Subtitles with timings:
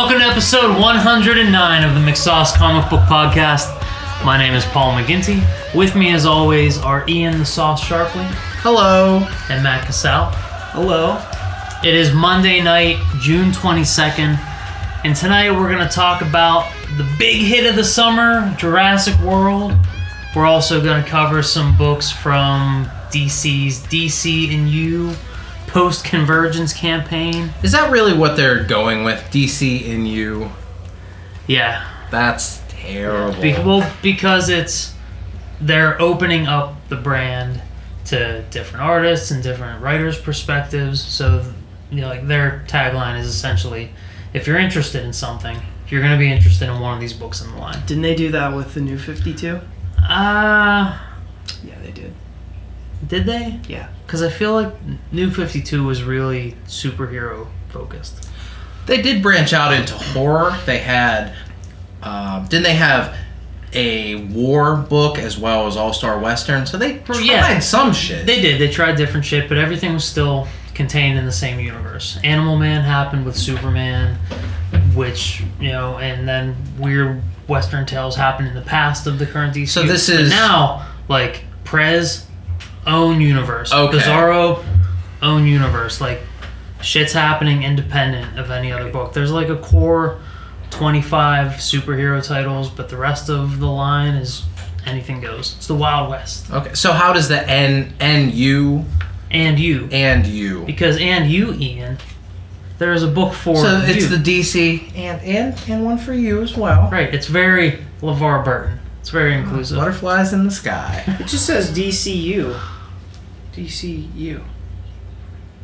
[0.00, 3.66] Welcome to episode 109 of the McSauce Comic Book Podcast.
[4.24, 5.42] My name is Paul McGinty.
[5.74, 8.24] With me, as always, are Ian the Sauce Sharpley
[8.62, 9.26] Hello.
[9.50, 10.26] and Matt Cassell.
[10.70, 11.20] Hello.
[11.82, 14.38] It is Monday night, June 22nd,
[15.04, 19.74] and tonight we're going to talk about the big hit of the summer, Jurassic World.
[20.36, 25.16] We're also going to cover some books from DC's DC and You
[25.68, 27.50] post convergence campaign.
[27.62, 29.20] Is that really what they're going with?
[29.30, 30.50] DC in you?
[31.46, 33.40] Yeah, That's terrible.
[33.40, 34.94] Be- well, because it's
[35.60, 37.60] they're opening up the brand
[38.06, 41.02] to different artists and different writers' perspectives.
[41.02, 41.44] So,
[41.90, 43.90] you know, like their tagline is essentially,
[44.32, 45.58] if you're interested in something,
[45.88, 47.80] you're going to be interested in one of these books in the line.
[47.86, 49.60] Didn't they do that with the new 52?
[49.98, 50.98] Uh,
[51.64, 52.12] Yeah, they did.
[53.06, 53.60] Did they?
[53.68, 53.88] Yeah.
[54.06, 54.72] Because I feel like
[55.12, 58.28] New Fifty Two was really superhero focused.
[58.86, 60.56] they did branch out into horror.
[60.66, 61.34] They had,
[62.02, 63.14] um, didn't they have
[63.74, 66.64] a war book as well as All Star Western?
[66.66, 67.58] So they tried yeah.
[67.58, 68.24] some shit.
[68.26, 68.60] They did.
[68.60, 72.18] They tried different shit, but everything was still contained in the same universe.
[72.24, 74.16] Animal Man happened with Superman,
[74.94, 79.54] which you know, and then weird Western tales happened in the past of the current
[79.54, 79.68] DC.
[79.68, 82.26] So this But is- now like Prez
[82.86, 83.72] own universe.
[83.72, 83.98] Okay.
[83.98, 84.64] Bizarro
[85.22, 86.00] own universe.
[86.00, 86.20] Like
[86.80, 89.12] shit's happening independent of any other book.
[89.12, 90.20] There's like a core
[90.70, 94.44] 25 superhero titles, but the rest of the line is
[94.86, 95.54] anything goes.
[95.56, 96.50] It's the Wild West.
[96.50, 98.84] okay, so how does the N N U
[99.30, 99.88] And you.
[99.92, 100.64] and you?
[100.64, 101.98] Because and you, Ian,
[102.78, 104.16] there is a book for So it's you.
[104.16, 106.88] the DC and and and one for you as well.
[106.92, 107.12] right.
[107.12, 108.78] It's very LeVar Burton.
[109.08, 109.78] It's very inclusive.
[109.78, 111.02] Butterflies in the sky.
[111.18, 112.60] It just says DCU.
[113.54, 114.44] DCU.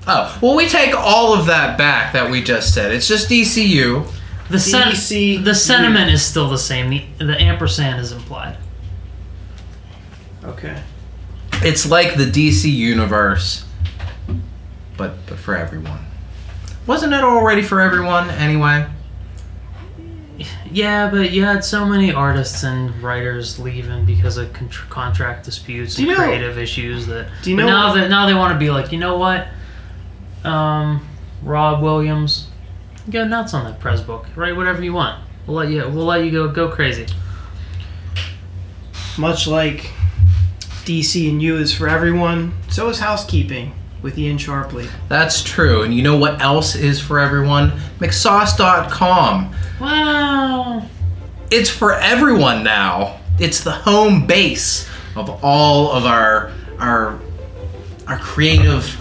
[0.06, 2.90] Oh, well, we take all of that back that we just said.
[2.90, 4.10] It's just DCU.
[4.48, 6.88] The sen- DC the sentiment is still the same.
[7.18, 8.56] The, the ampersand is implied.
[10.44, 10.82] Okay.
[11.56, 13.66] It's like the DC universe,
[14.96, 16.06] but but for everyone.
[16.86, 18.86] Wasn't it already for everyone anyway?
[20.70, 25.96] Yeah, but you had so many artists and writers leaving because of con- contract disputes
[25.98, 27.06] and you know- creative issues.
[27.06, 29.46] That Do you know- now that now they want to be like, you know what,
[30.44, 31.06] um,
[31.42, 32.48] Rob Williams,
[33.10, 34.26] go nuts on that Prez book.
[34.34, 35.20] Write whatever you want.
[35.46, 35.86] We'll let you.
[35.88, 37.06] We'll let you go go crazy.
[39.16, 39.90] Much like
[40.84, 43.72] DC and you is for everyone, so is housekeeping
[44.02, 44.88] with Ian Sharpley.
[45.08, 45.82] That's true.
[45.82, 47.72] And you know what else is for everyone?
[48.00, 49.54] McSauce.com.
[49.80, 50.86] Wow.
[51.50, 53.20] It's for everyone now.
[53.38, 57.18] It's the home base of all of our our
[58.06, 58.96] our creative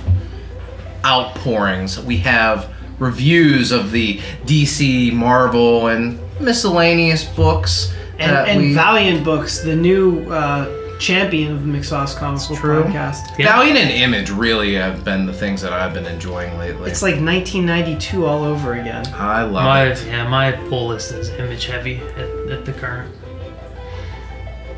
[1.05, 1.99] outpourings.
[1.99, 2.69] We have
[2.99, 7.93] reviews of the DC, Marvel, and miscellaneous books.
[8.19, 12.83] And, and we- Valiant Books, the new uh, champion of the McSauce Comic Book true.
[12.85, 13.37] Podcast.
[13.37, 13.47] Yeah.
[13.51, 16.89] Valiant and Image really have been the things that I've been enjoying lately.
[16.89, 19.05] It's like 1992 all over again.
[19.13, 20.05] I love My it.
[20.07, 23.13] yeah, my pull list is image heavy at, at the current.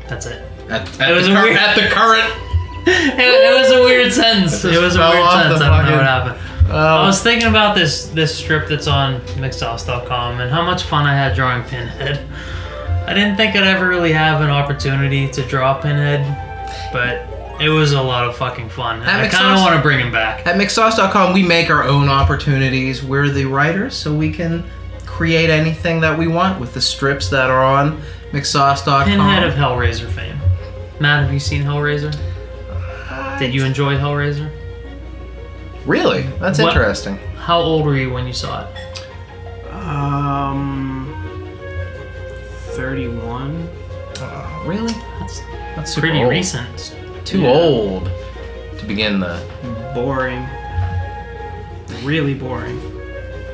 [0.08, 0.42] That's it.
[0.68, 2.32] At, It was the, cur- weird- at the current.
[2.86, 4.64] it, it was a weird sentence.
[4.64, 5.58] It It was a weird off sentence.
[5.60, 6.72] the I don't know what fucking- happened.
[6.72, 11.06] I Um, was thinking about this this strip that's on McSauce.com and how much fun
[11.06, 12.26] I had drawing Pinhead.
[13.06, 16.24] I didn't think I'd ever really have an opportunity to draw Pinhead,
[16.92, 17.26] but
[17.60, 18.98] it was a lot of fucking fun.
[18.98, 20.46] And That I makes kind of want to bring him back.
[20.46, 23.02] At McSauce.com, we make our own opportunities.
[23.04, 24.64] We're the writers, so we can
[25.06, 28.00] create anything that we want with the strips that are on
[28.32, 29.04] McSauce.com.
[29.06, 30.38] Pinhead of Hellraiser fame.
[31.00, 32.14] Matt, have you seen Hellraiser?
[33.38, 34.50] Did you enjoy Hellraiser?
[35.86, 36.22] Really?
[36.40, 37.18] That's What- interesting.
[37.38, 38.66] How old were you when you saw it?
[39.72, 40.95] Um,
[42.76, 43.68] 31.
[44.20, 44.92] Uh, really?
[45.18, 45.40] That's
[45.74, 46.30] That's super pretty old.
[46.30, 46.96] recent.
[47.24, 47.48] Too Yeah.
[47.48, 48.10] old
[48.78, 49.40] to begin the
[49.94, 50.46] Boring.
[52.02, 52.80] Really boring.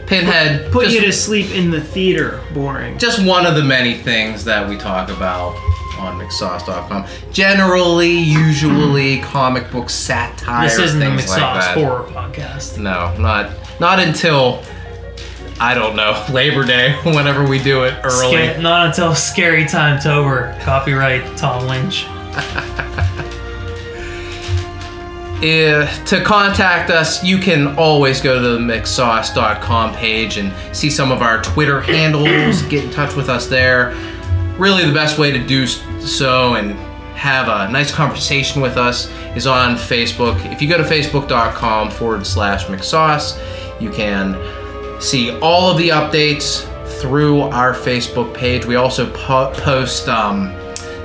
[0.07, 0.73] Pinhead.
[0.73, 2.41] Put just, you to sleep in the theater.
[2.53, 2.99] Boring.
[2.99, 5.55] just one of the many things that we talk about
[5.99, 7.07] on McSauce.com.
[7.31, 10.69] Generally, usually, comic book satire.
[10.69, 12.79] This isn't the McSauce like horror podcast.
[12.79, 14.63] No, not not until
[15.61, 16.95] I don't know Labor Day.
[17.05, 18.49] Whenever we do it early.
[18.49, 20.57] Sca- not until Scary Time Tober.
[20.61, 22.07] Copyright Tom Lynch.
[25.43, 31.11] Uh, to contact us, you can always go to the McSauce.com page and see some
[31.11, 32.63] of our Twitter handles.
[32.63, 33.93] Get in touch with us there.
[34.57, 36.75] Really, the best way to do so and
[37.17, 40.37] have a nice conversation with us is on Facebook.
[40.53, 43.37] If you go to facebook.com forward slash mcsauce,
[43.81, 44.35] you can
[45.03, 46.69] see all of the updates
[47.01, 48.65] through our Facebook page.
[48.65, 50.55] We also po- post um,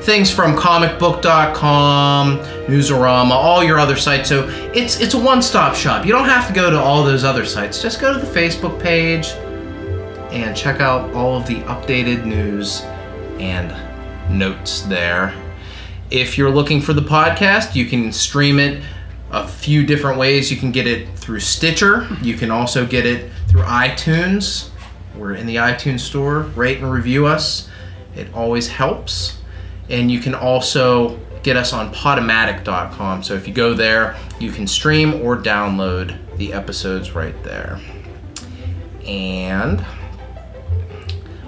[0.02, 4.30] things from comicbook.com, Newsarama, all your other sites.
[4.30, 6.06] So it's it's a one-stop shop.
[6.06, 7.82] You don't have to go to all those other sites.
[7.82, 9.30] Just go to the Facebook page
[10.32, 12.82] and check out all of the updated news
[13.40, 13.76] and
[14.30, 15.34] notes there.
[16.12, 18.84] If you're looking for the podcast, you can stream it
[19.32, 20.52] a few different ways.
[20.52, 22.08] You can get it through Stitcher.
[22.22, 24.70] You can also get it through iTunes.
[25.16, 26.42] We're in the iTunes store.
[26.42, 27.70] Rate and review us.
[28.16, 29.38] It always helps.
[29.90, 33.24] And you can also get us on podomatic.com.
[33.24, 37.80] So if you go there, you can stream or download the episodes right there.
[39.06, 39.82] And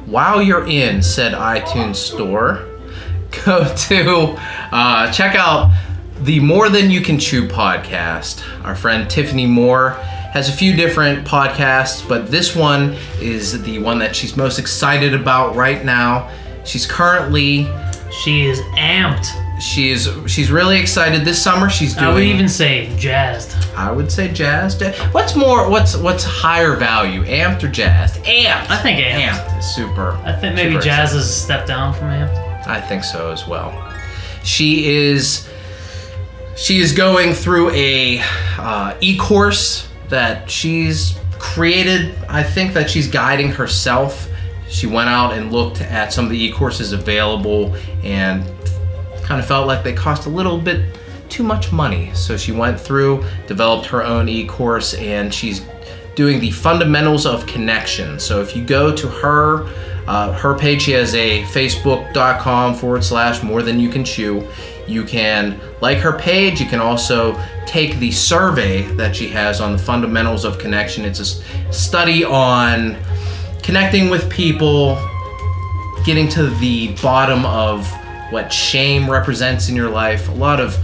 [0.05, 2.65] while you're in said iTunes store,
[3.45, 4.35] go to
[4.71, 5.71] uh, check out
[6.21, 8.43] the More Than You Can Chew podcast.
[8.65, 9.91] Our friend Tiffany Moore
[10.31, 15.13] has a few different podcasts, but this one is the one that she's most excited
[15.13, 16.29] about right now.
[16.65, 17.67] She's currently
[18.11, 19.27] She is amped.
[19.61, 21.69] she's she's really excited this summer.
[21.69, 23.55] She's doing I would even say jazzed.
[23.75, 24.83] I would say jazzed.
[25.13, 28.15] What's more what's what's higher value, amped or jazzed?
[28.25, 28.69] Amped.
[28.69, 29.57] I think amped.
[29.57, 30.11] is super.
[30.23, 32.67] I think maybe jazz is a step down from amped.
[32.67, 33.73] I think so as well.
[34.43, 35.49] She is
[36.59, 38.21] she is going through a
[38.57, 42.13] uh, e-course that she's created.
[42.27, 44.29] I think that she's guiding herself.
[44.67, 47.73] She went out and looked at some of the e-courses available
[48.03, 48.43] and
[49.23, 52.13] kind of felt like they cost a little bit too much money.
[52.13, 55.61] So she went through, developed her own e-course, and she's
[56.15, 58.19] doing the fundamentals of connection.
[58.19, 59.69] So if you go to her
[60.09, 64.45] uh, her page, she has a facebook.com forward slash more than you can chew.
[64.89, 66.59] You can like her page.
[66.59, 71.05] You can also take the survey that she has on the fundamentals of connection.
[71.05, 72.97] It's a study on
[73.61, 74.97] connecting with people,
[76.05, 77.87] getting to the bottom of
[78.31, 80.27] what shame represents in your life.
[80.29, 80.75] A lot of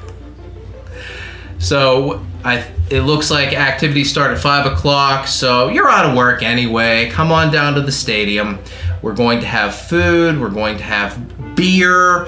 [1.59, 5.27] So I, it looks like activities start at five o'clock.
[5.29, 7.11] So you're out of work anyway.
[7.11, 8.59] Come on down to the stadium.
[9.03, 10.41] We're going to have food.
[10.41, 12.27] We're going to have beer.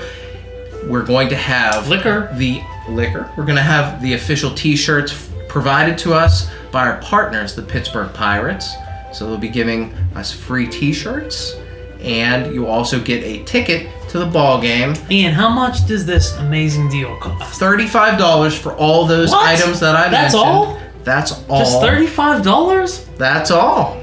[0.87, 2.31] We're going to have Liquor.
[2.37, 3.31] The liquor.
[3.37, 8.13] We're going to have the official T-shirts provided to us by our partners, the Pittsburgh
[8.13, 8.75] Pirates.
[9.13, 11.55] So they'll be giving us free T-shirts,
[12.01, 14.95] and you also get a ticket to the ball game.
[15.11, 17.59] Ian, how much does this amazing deal cost?
[17.59, 19.47] Thirty-five dollars for all those What?
[19.49, 20.77] items that I That's mentioned.
[21.05, 21.43] That's all?
[21.43, 21.59] That's all.
[21.59, 23.07] Just thirty-five dollars?
[23.17, 23.99] That's all.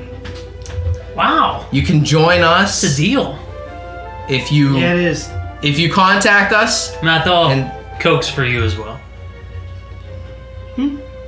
[1.16, 3.38] Wow, You can join us it's a deal.
[4.30, 5.30] if you Yeah, it is.
[5.62, 6.96] if you contact us.
[7.04, 9.00] Matt, they'll And- cokes for you as well.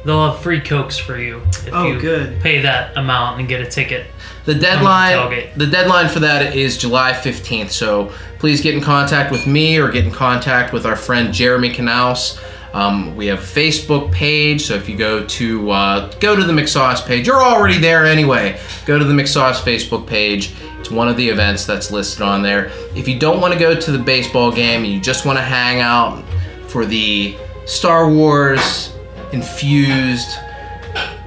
[0.03, 2.39] They'll have free cokes for you if Oh, you good.
[2.41, 4.08] pay that amount and get a ticket.
[4.46, 5.53] The deadline tailgate.
[5.55, 7.70] the deadline for that is July 15th.
[7.70, 11.70] So please get in contact with me or get in contact with our friend Jeremy
[11.72, 12.39] Canals.
[12.74, 16.53] Um, we have a Facebook page, so if you go to uh, go to the
[16.53, 18.60] McSauce page, you're already there anyway.
[18.86, 20.53] Go to the McSauce Facebook page.
[20.79, 22.72] It's one of the events that's listed on there.
[22.96, 25.81] If you don't want to go to the baseball game, you just want to hang
[25.81, 26.24] out
[26.67, 28.93] for the Star Wars
[29.34, 30.30] infused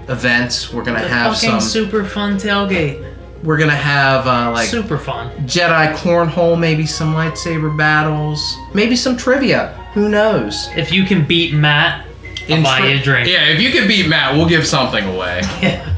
[0.08, 0.72] events.
[0.72, 1.60] We're gonna The have fucking some.
[1.60, 3.12] super fun tailgate.
[3.42, 5.30] we're gonna have uh, like super fun.
[5.46, 9.68] Jedi cornhole, maybe some lightsaber battles, maybe some trivia.
[9.94, 10.68] Who knows?
[10.76, 12.06] If you can beat Matt,
[12.50, 13.28] I'll buy tri- you a drink.
[13.28, 15.40] Yeah, if you can beat Matt, we'll give something away.
[15.62, 15.90] Yeah.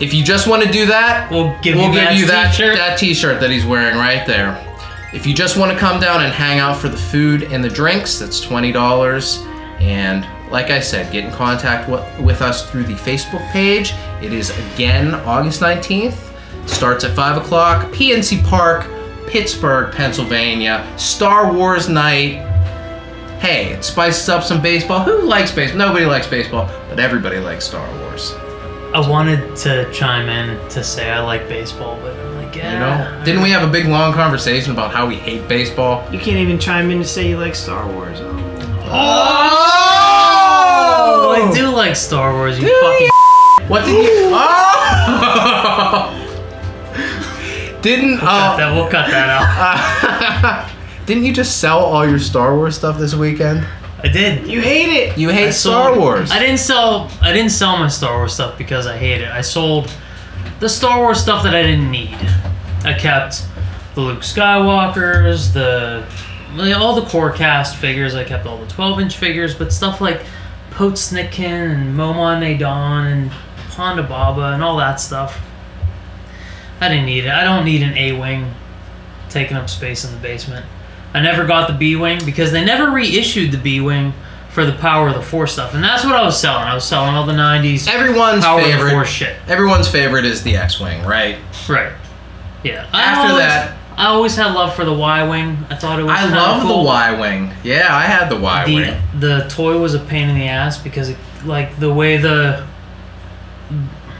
[0.00, 2.52] If you just want to do that, We'll give we'll you give Matt's you that
[2.54, 2.76] t-shirt.
[2.78, 4.56] that T-shirt that he's wearing right there.
[5.12, 7.68] If you just want to come down and hang out for the food and the
[7.68, 9.49] drinks, that's $20.
[9.80, 11.88] And like I said, get in contact
[12.20, 13.94] with us through the Facebook page.
[14.20, 16.28] It is again August 19th.
[16.68, 17.90] Starts at 5 o'clock.
[17.92, 18.86] PNC Park,
[19.26, 20.86] Pittsburgh, Pennsylvania.
[20.98, 22.46] Star Wars night.
[23.40, 25.00] Hey, it spices up some baseball.
[25.00, 25.78] Who likes baseball?
[25.78, 28.34] Nobody likes baseball, but everybody likes Star Wars.
[28.92, 32.72] I wanted to chime in to say I like baseball, but I'm like, yeah.
[32.72, 33.18] You yeah.
[33.18, 33.24] know?
[33.24, 36.04] Didn't we have a big long conversation about how we hate baseball?
[36.12, 38.18] You can't even chime in to say you like Star Wars.
[38.20, 38.49] Oh.
[38.92, 38.96] Oh,
[41.36, 42.58] I do like Star Wars.
[42.58, 43.08] You fucking.
[43.70, 44.30] What did you?
[44.32, 46.16] Oh!
[47.82, 50.68] Didn't Cut uh, that, we'll cut that out.
[51.06, 53.64] didn't you just sell all your Star Wars stuff this weekend?
[54.02, 54.48] I did.
[54.48, 55.16] You hate it.
[55.16, 56.32] You hate I Star sold- Wars.
[56.32, 57.08] I didn't sell.
[57.22, 59.28] I didn't sell my Star Wars stuff because I hate it.
[59.28, 59.92] I sold
[60.58, 62.16] the Star Wars stuff that I didn't need.
[62.84, 63.44] I kept
[63.94, 66.04] the Luke Skywalkers, the
[66.56, 68.14] like, all the core cast figures.
[68.14, 70.22] I kept all the 12-inch figures, but stuff like
[70.70, 73.30] Pote Snitkin and Momaw Nadon and
[73.70, 75.40] Ponda Baba and all that stuff.
[76.80, 77.30] I didn't need it.
[77.30, 78.52] I don't need an A-wing
[79.28, 80.64] taking up space in the basement.
[81.12, 84.12] I never got the B-wing because they never reissued the B-wing
[84.50, 86.64] for the Power of the Force stuff, and that's what I was selling.
[86.64, 88.90] I was selling all the '90s Everyone's Power of the favorite.
[88.90, 89.36] Force shit.
[89.46, 91.38] Everyone's favorite is the X-wing, right?
[91.68, 91.92] Right.
[92.64, 92.88] Yeah.
[92.92, 95.58] After that- I always had love for the Y-wing.
[95.68, 96.18] I thought it was.
[96.18, 96.78] I love cool.
[96.78, 97.52] the Y-wing.
[97.62, 98.96] Yeah, I had the The Y-wing.
[99.18, 102.66] the toy was a pain in the ass because it, like the way the.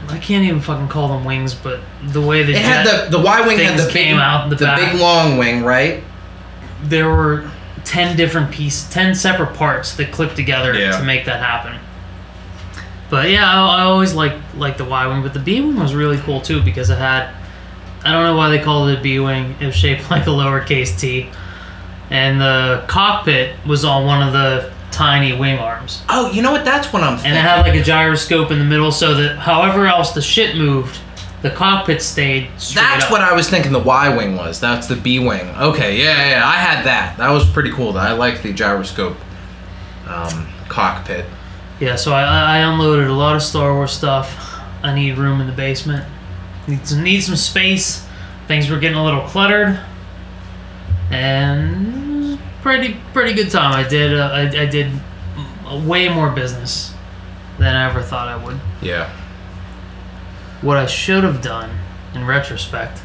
[0.09, 3.23] I can't even fucking call them wings, but the way the It had the the
[3.23, 4.91] Y-wing had things the big came out the the back.
[4.91, 6.03] big long wing, right?
[6.83, 7.49] there were
[7.83, 10.97] 10 different pieces 10 separate parts that clipped together Yeah.
[10.97, 11.79] to make that happen
[13.11, 16.41] but yeah i, I always liked like the y-wing but the b-wing was really cool
[16.41, 17.29] too because it had
[18.03, 20.99] i don't know why they called it a b-wing it was shaped like a lowercase
[20.99, 21.29] t
[22.09, 26.65] and the cockpit was on one of the tiny wing arms Oh, you know what?
[26.65, 27.31] That's what I'm thinking.
[27.31, 30.55] and it had like a gyroscope in the middle so that however else the ship
[30.57, 30.99] moved
[31.41, 33.11] the cockpit stayed straight That's up.
[33.11, 34.59] what I was thinking the Y wing was.
[34.59, 35.47] That's the B wing.
[35.55, 37.17] Okay, yeah, yeah, yeah, I had that.
[37.17, 37.97] That was pretty cool.
[37.97, 39.17] I liked the gyroscope
[40.07, 41.25] um, cockpit.
[41.79, 44.59] Yeah, so I, I unloaded a lot of Star Wars stuff.
[44.83, 46.05] I need room in the basement.
[46.67, 48.07] Need some need some space.
[48.47, 49.79] Things were getting a little cluttered,
[51.09, 53.73] and pretty pretty good time.
[53.73, 54.91] I did uh, I, I did
[55.85, 56.93] way more business
[57.57, 58.59] than I ever thought I would.
[58.81, 59.09] Yeah.
[60.61, 61.71] What I should have done,
[62.13, 63.01] in retrospect,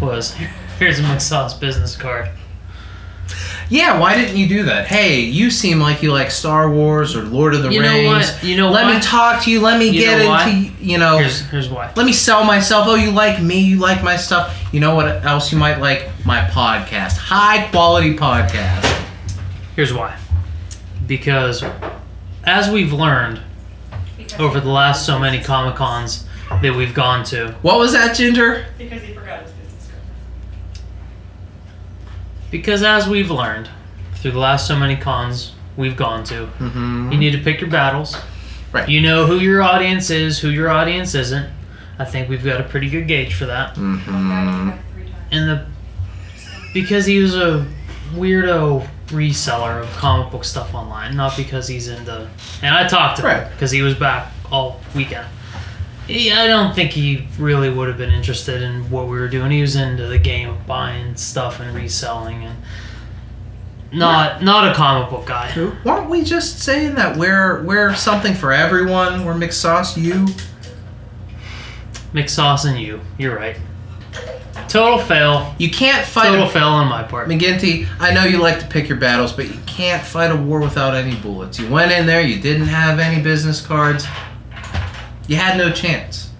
[0.00, 0.34] was
[0.78, 2.28] here's a McSauce business card.
[3.70, 4.86] Yeah, why didn't you do that?
[4.86, 8.32] Hey, you seem like you like Star Wars or Lord of the You know Rings.
[8.32, 8.44] what?
[8.44, 8.94] You know Let why?
[8.96, 9.60] me talk to you.
[9.60, 10.48] Let me You get know why?
[10.50, 11.16] into you know.
[11.18, 11.90] Here's here's why.
[11.96, 12.86] let me sell myself.
[12.86, 13.60] Oh, you like me?
[13.60, 14.62] You like my stuff?
[14.72, 16.10] You know what else you might like?
[16.26, 18.84] My podcast, high quality podcast.
[19.74, 20.18] Here's why.
[21.06, 21.64] Because
[22.44, 23.40] as we've learned
[24.38, 26.26] over the last so many Comic Cons
[26.60, 28.66] that we've gone to, What was that, Ginger?
[28.76, 30.02] Because he forgot his business card.
[32.52, 33.68] Because as we've learned
[34.14, 37.10] through the last so many cons we've gone to, Mm-hmm.
[37.10, 38.16] you need to pick your battles.
[38.70, 38.88] Right.
[38.88, 41.50] You know who your audience is, who your audience isn't.
[41.98, 43.74] I think we've got a pretty good gauge for that.
[43.74, 44.70] Mm-hmm.
[45.32, 45.66] And the
[46.72, 47.66] because he was a
[48.14, 52.28] weirdo reseller of comic book stuff online, not because he's into.
[52.62, 55.26] And I talked to him because he was back all weekend.
[56.08, 59.50] I don't think he really would have been interested in what we were doing.
[59.50, 62.56] He was into the game of buying stuff and reselling, and
[63.92, 65.50] not not a comic book guy.
[65.52, 69.24] Why Weren't we just saying that we're we're something for everyone?
[69.24, 69.96] We're McSauce.
[69.96, 70.26] You.
[72.12, 73.56] McSauce and you, you're right.
[74.68, 75.54] Total fail.
[75.58, 76.28] You can't fight.
[76.28, 77.28] Total a, fail on my part.
[77.28, 80.60] McGinty, I know you like to pick your battles, but you can't fight a war
[80.60, 81.58] without any bullets.
[81.58, 84.06] You went in there, you didn't have any business cards,
[85.32, 86.30] you had no chance.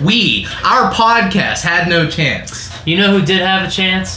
[0.00, 2.70] We, our podcast, had no chance.
[2.86, 4.16] You know who did have a chance?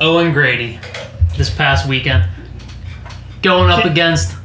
[0.00, 0.80] Owen Grady
[1.36, 2.28] this past weekend.
[3.42, 4.36] Going up against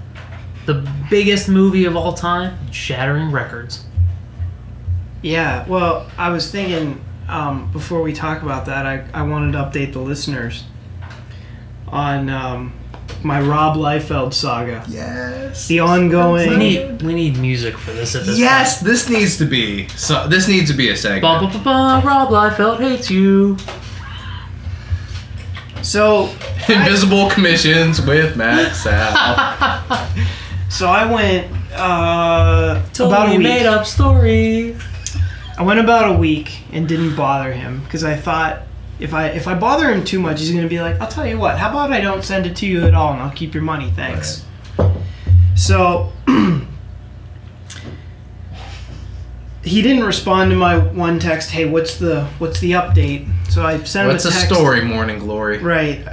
[0.67, 3.83] the biggest movie of all time, Shattering Records.
[5.23, 9.57] Yeah, well, I was thinking um, before we talk about that, I, I wanted to
[9.57, 10.65] update the listeners
[11.87, 12.73] on um,
[13.25, 14.83] my Rob Liefeld saga.
[14.87, 15.67] Yes.
[15.67, 16.57] The We ongoing.
[16.59, 19.87] need we need music for this at this Yes, this needs to be.
[19.89, 21.23] So this needs to be a segment.
[21.41, 21.53] point.
[21.53, 23.57] Bum, bum, bum, bum, Rob Liefeld hates you.
[25.81, 26.29] So,
[26.69, 29.11] Invisible commissions with Matt Sal.
[30.69, 33.43] so I went uh, Told about a me week.
[33.43, 34.75] made up story.
[35.57, 38.63] I went about a week and didn't bother him because I thought
[38.99, 41.37] if I if I bother him too much, he's gonna be like, I'll tell you
[41.37, 41.57] what.
[41.57, 43.91] How about I don't send it to you at all, and I'll keep your money.
[43.91, 44.45] Thanks.
[45.55, 46.11] So
[49.63, 51.51] he didn't respond to my one text.
[51.51, 53.27] Hey, what's the what's the update?
[53.49, 54.51] So I sent What's him a text.
[54.51, 55.59] a story, Morning Glory?
[55.59, 56.03] Right,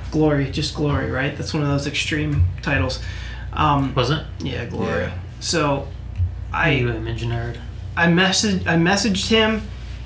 [0.10, 1.10] glory, just glory.
[1.10, 1.36] Right.
[1.36, 3.00] That's one of those extreme titles.
[3.52, 4.24] Um, Was it?
[4.40, 5.02] yeah, glory.
[5.04, 5.18] Yeah.
[5.40, 5.86] So
[6.52, 7.58] Are you I image nerd?
[7.96, 9.62] I messaged I messaged him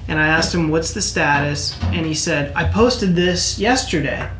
[0.08, 4.30] and I asked him what's the status and he said I posted this yesterday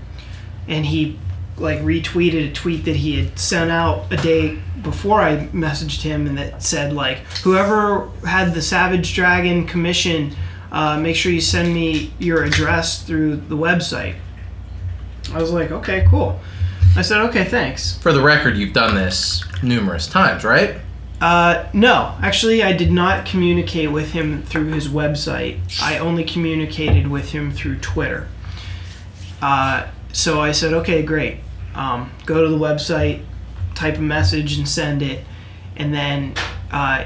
[0.69, 1.19] and he
[1.57, 6.27] like retweeted a tweet that he had sent out a day before I messaged him
[6.27, 10.35] and that said like whoever had the Savage Dragon commission
[10.73, 14.15] uh, make sure you send me your address through the website.
[15.33, 16.41] I was like, okay, cool.
[16.97, 17.99] I said, okay, thanks.
[17.99, 20.77] For the record, you've done this numerous times, right?
[21.23, 25.61] Uh, no, actually, I did not communicate with him through his website.
[25.81, 28.27] I only communicated with him through Twitter.
[29.41, 31.39] Uh, so I said, okay, great.
[31.77, 33.23] Um, go to the website,
[33.77, 35.25] type a message, and send it.
[35.77, 36.35] And then
[36.73, 37.05] uh,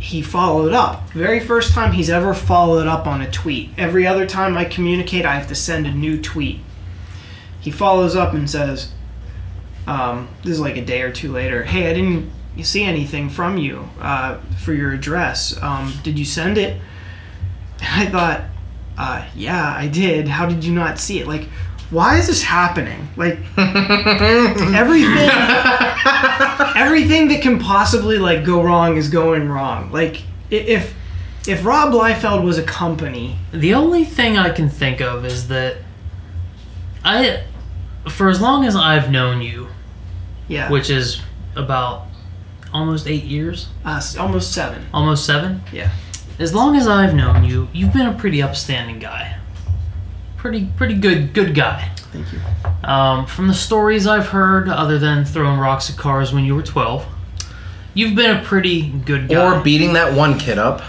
[0.00, 1.08] he followed up.
[1.10, 3.70] Very first time he's ever followed up on a tweet.
[3.78, 6.58] Every other time I communicate, I have to send a new tweet.
[7.60, 8.90] He follows up and says,
[9.86, 11.62] um, this is like a day or two later.
[11.62, 12.32] Hey, I didn't
[12.64, 15.60] see anything from you uh, for your address.
[15.62, 16.80] Um, did you send it?
[17.80, 18.44] And I thought,
[18.96, 20.28] uh, yeah, I did.
[20.28, 21.28] How did you not see it?
[21.28, 21.44] Like,
[21.90, 23.08] why is this happening?
[23.16, 25.30] Like, everything,
[26.76, 29.90] everything that can possibly like go wrong is going wrong.
[29.92, 30.94] Like, if
[31.46, 35.78] if Rob Liefeld was a company, The only thing I can think of is that
[37.04, 37.44] I,
[38.10, 39.68] for as long as I've known you,
[40.46, 41.22] yeah, which is
[41.56, 42.07] about
[42.72, 44.86] almost eight years, uh, s- almost seven.
[44.92, 45.62] almost seven.
[45.72, 45.90] Yeah.
[46.38, 49.36] As long as I've known you, you've been a pretty upstanding guy.
[50.36, 51.90] Pretty, pretty good, good guy.
[52.12, 52.38] Thank you.
[52.88, 56.62] Um, from the stories I've heard, other than throwing rocks at cars when you were
[56.62, 57.04] twelve,
[57.92, 59.58] you've been a pretty good guy.
[59.58, 60.82] Or beating that one kid up.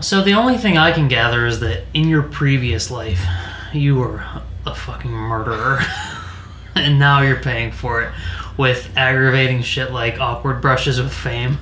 [0.00, 3.24] So the only thing I can gather is that in your previous life,
[3.72, 4.24] you were
[4.66, 5.80] a fucking murderer,
[6.74, 8.12] and now you're paying for it
[8.56, 11.58] with aggravating shit like awkward brushes with fame,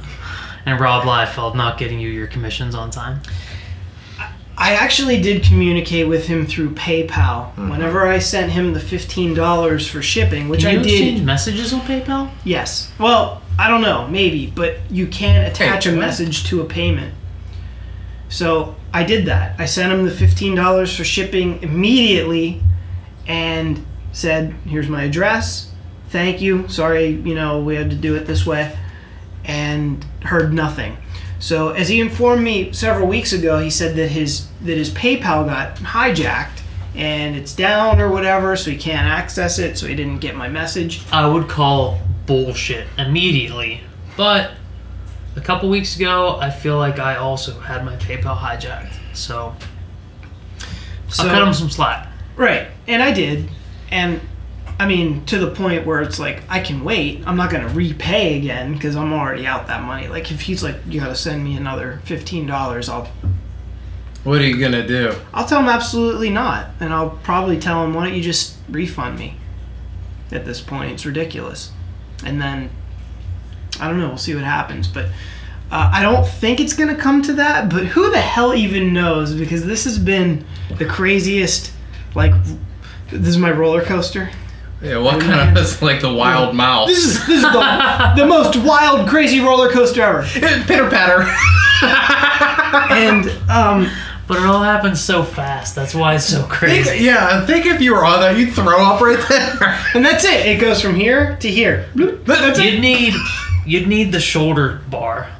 [0.67, 3.21] and Rob Liefeld not getting you your commissions on time.
[4.59, 7.09] I actually did communicate with him through PayPal.
[7.55, 7.71] Mm-hmm.
[7.71, 10.87] Whenever I sent him the fifteen dollars for shipping, which Can I did.
[10.93, 12.31] exchange messages on PayPal?
[12.45, 12.93] Yes.
[12.99, 17.15] Well, I don't know, maybe, but you can attach Hey, a message to a payment.
[18.29, 19.59] So I did that.
[19.59, 22.61] I sent him the fifteen dollars for shipping immediately,
[23.27, 25.70] and said, "Here's my address.
[26.11, 26.69] Thank you.
[26.69, 28.77] Sorry, you know we had to do it this way,"
[29.45, 30.97] and heard nothing.
[31.39, 35.47] So as he informed me several weeks ago, he said that his that his PayPal
[35.47, 36.61] got hijacked
[36.95, 39.79] and it's down or whatever, so he can't access it.
[39.79, 41.03] So he didn't get my message.
[41.13, 43.81] I would call bullshit immediately.
[44.17, 44.51] But
[45.37, 48.93] a couple weeks ago, I feel like I also had my PayPal hijacked.
[49.15, 49.55] So
[51.09, 52.09] So I'll cut him some slack.
[52.37, 53.49] Right, and I did,
[53.91, 54.21] and
[54.81, 57.23] I mean to the point where it's like I can wait.
[57.27, 60.09] I'm not gonna repay again because I'm already out that money.
[60.09, 63.11] Like if he's like, you gotta send me another fifteen dollars, I'll
[64.25, 65.15] What are you gonna do?
[65.35, 69.19] I'll tell him absolutely not, and I'll probably tell him why don't you just refund
[69.19, 69.37] me.
[70.33, 71.73] At this point, it's ridiculous,
[72.25, 72.71] and then
[73.79, 74.09] I don't know.
[74.09, 75.07] We'll see what happens, but.
[75.73, 79.35] Uh, I don't think it's gonna come to that, but who the hell even knows?
[79.35, 80.45] Because this has been
[80.79, 81.71] the craziest.
[82.17, 82.33] Like,
[83.13, 84.31] this is my roller coaster.
[84.83, 86.89] Yeah, what kind of it's like the wild mouse?
[86.89, 90.23] This is this is the, the most wild, crazy roller coaster ever.
[90.67, 91.27] pitter patter.
[91.83, 93.91] And um,
[94.27, 95.75] But it all happens so fast.
[95.75, 97.05] That's why it's so crazy.
[97.05, 99.79] yeah, I think if you were on that, you'd throw up right there.
[99.95, 100.47] and that's it.
[100.47, 101.89] It goes from here to here.
[101.95, 102.59] That's.
[102.61, 103.15] You'd need
[103.67, 105.31] you'd need the shoulder bar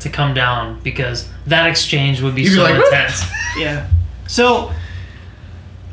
[0.00, 3.24] to come down because that exchange would be You'd be so like, "Whoop." intense.
[3.56, 3.88] Yeah.
[4.28, 4.72] So,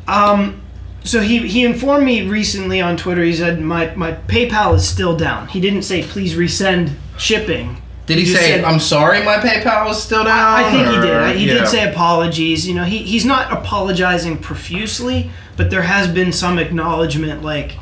[0.08, 0.62] um,
[1.06, 3.24] so he he informed me recently on Twitter.
[3.24, 5.48] He said my my PayPal is still down.
[5.48, 7.82] He didn't say please resend shipping.
[8.08, 10.64] Did he just say, said- "I'm sorry, my PayPal was still down"?
[10.64, 11.38] I think he did.
[11.38, 11.54] He yeah.
[11.60, 12.68] did say apologies.
[12.68, 17.78] You know, he, he's not apologizing profusely, but there has been some acknowledgement like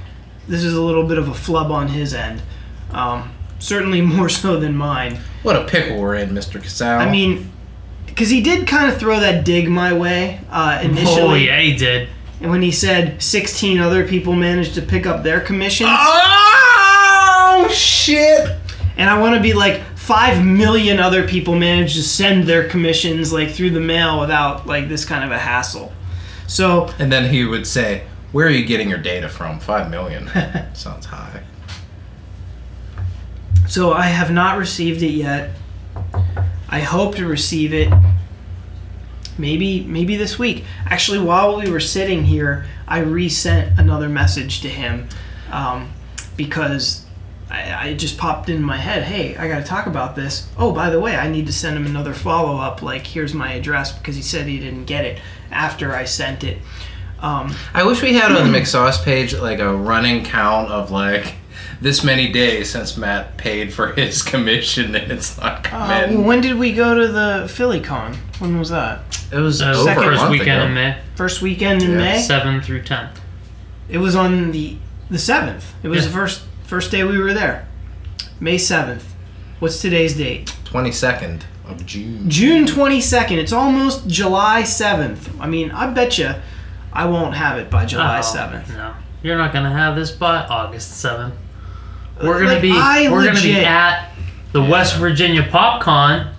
[0.48, 2.42] this is a little bit of a flub on his end.
[2.92, 5.20] Um, certainly more so than mine.
[5.44, 6.62] "What a pickle we're in, Mr.
[6.62, 7.52] Casal." I mean,
[8.06, 11.22] because he did kind of throw that dig my way uh, initially.
[11.22, 12.10] Oh yeah, he did.
[12.44, 18.58] And when he said 16 other people managed to pick up their commissions, oh shit!
[18.98, 23.32] and I want to be like, 5 million other people managed to send their commissions
[23.32, 25.94] like through the mail without like this kind of a hassle.
[26.46, 28.04] So And then he would say,
[28.34, 29.62] "Where are you getting your data from?
[29.62, 30.30] Five million
[30.74, 31.44] sounds high."
[33.70, 35.52] So I have not received it yet.
[36.68, 37.88] I hope to receive it
[39.38, 40.64] maybe maybe this week.
[40.86, 45.08] Actually, while we were sitting here, I resent another message to him
[45.52, 45.92] um,
[46.36, 47.06] because
[47.50, 49.04] I, I just popped in my head.
[49.04, 50.50] Hey, I got to talk about this.
[50.58, 52.82] Oh, by the way, I need to send him another follow up.
[52.82, 56.60] Like, here's my address because he said he didn't get it after I sent it.
[57.20, 61.36] Um, I wish we had on the McSauce page like a running count of like
[61.84, 66.24] this many days since Matt paid for his commission and it's not come uh, in.
[66.26, 68.16] when did we go to the Philly Con?
[68.40, 69.00] When was that?
[69.32, 70.66] It was Uh, over second a first month weekend ago.
[70.68, 71.98] in May, First weekend in Yeah.
[71.98, 72.22] May.
[72.22, 73.20] seven through tenth.
[73.90, 74.78] It was on the
[75.10, 75.74] the seventh.
[75.84, 76.06] It was Yeah.
[76.08, 77.68] the first first day we were there.
[78.40, 79.14] May seventh.
[79.60, 80.54] What's today's date?
[80.66, 82.30] 22nd of June.
[82.30, 83.40] June twenty second.
[83.40, 85.30] It's almost July seventh.
[85.40, 86.32] I mean, I bet you
[86.94, 88.70] I won't have it by July Oh, seventh.
[88.74, 91.34] No, you're not gonna have this by August seventh.
[92.22, 94.12] We're gonna Like, be I we're gonna be at
[94.52, 96.32] the West Virginia PopCon,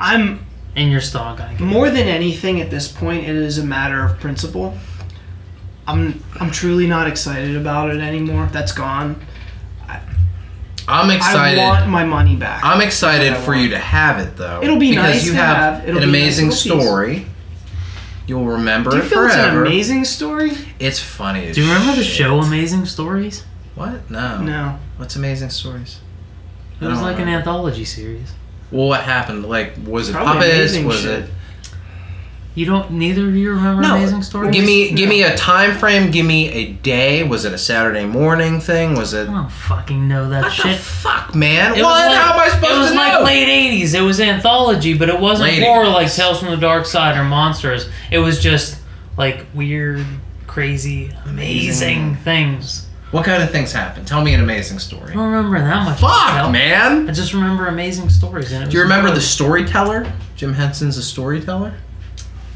[0.00, 0.44] I'm
[0.76, 1.60] and you're still not gonna get.
[1.60, 1.64] it.
[1.64, 3.24] more than anything at this point.
[3.24, 4.76] It is a matter of principle.
[5.86, 8.48] I'm I'm truly not excited about it anymore.
[8.52, 9.20] That's gone.
[10.90, 11.58] I'm excited.
[11.58, 12.64] I want my money back.
[12.64, 14.60] I'm excited for you to have it though.
[14.62, 15.88] It'll be because nice you to have, have.
[15.88, 16.60] It'll an be a nice amazing piece.
[16.60, 17.26] story.
[18.26, 20.52] You'll remember Do you it feel it's an amazing story?
[20.78, 21.46] It's funny.
[21.48, 23.44] as Do you remember the show Amazing Stories?
[23.78, 24.10] What?
[24.10, 24.40] No.
[24.42, 24.78] No.
[24.96, 26.00] What's amazing stories?
[26.80, 28.32] It was like an anthology series.
[28.70, 29.46] Well, what happened?
[29.46, 30.78] Like, was it Probably puppets?
[30.78, 31.24] Was shit.
[31.24, 31.30] it?
[32.54, 32.90] You don't.
[32.92, 33.94] Neither of you remember No.
[33.96, 34.52] Amazing Stories.
[34.52, 35.14] Give me, give No.
[35.14, 36.10] me a time frame.
[36.10, 37.22] Give me a day.
[37.22, 38.94] Was it a Saturday morning thing?
[38.96, 39.28] Was it?
[39.28, 40.78] I don't fucking know that What the shit.
[40.78, 41.76] fuck, man?
[41.76, 42.06] It what?
[42.10, 42.76] like, How am I supposed to know?
[42.76, 43.22] It was like know?
[43.24, 43.48] late
[43.82, 43.94] '80s.
[43.94, 47.22] It was anthology, but it wasn't Late horror like Tales from the Dark Side or
[47.24, 47.88] Monsters.
[48.10, 48.76] It was just
[49.16, 50.04] like weird,
[50.48, 52.16] crazy, amazing Amazing.
[52.16, 52.86] things.
[53.10, 54.06] What kind of things happened?
[54.06, 55.12] Tell me an amazing story.
[55.12, 55.98] I don't remember that much.
[55.98, 56.50] Fuck, detail.
[56.50, 57.08] man.
[57.08, 58.52] I just remember amazing stories.
[58.52, 60.12] And it Do you remember the storyteller?
[60.36, 61.72] Jim Henson's a storyteller.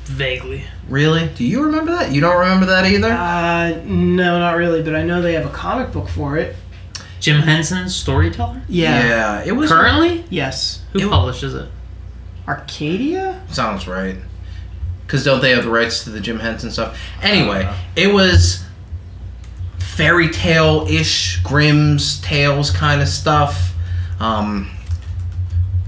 [0.04, 0.64] vaguely?
[0.90, 1.28] Really?
[1.36, 2.12] Do you remember that?
[2.12, 3.08] You don't remember that either?
[3.10, 6.54] Uh, no, not really, but I know they have a comic book for it.
[7.18, 8.60] Jim Henson's storyteller.
[8.68, 9.06] Yeah.
[9.06, 9.42] Yeah.
[9.46, 9.70] It was.
[9.70, 10.82] Currently, Yes.
[10.92, 11.68] who It- publishes it?
[12.46, 13.40] Arcadia?
[13.48, 14.16] Sounds right.
[15.06, 16.98] Because don't they have the rights to the Jim Henson stuff?
[17.22, 17.74] Anyway, Uh.
[17.96, 18.64] it was
[19.94, 23.74] fairy tale ish, Grimm's tales kind of stuff.
[24.20, 24.70] Um,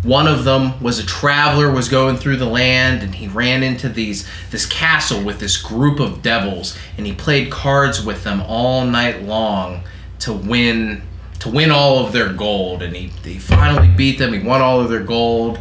[0.02, 3.88] one of them was a traveler was going through the land and he ran into
[3.88, 8.84] these this castle with this group of devils and he played cards with them all
[8.84, 9.82] night long
[10.18, 11.00] to win
[11.44, 12.82] to win all of their gold.
[12.82, 14.32] And he, he finally beat them.
[14.32, 15.60] He won all of their gold.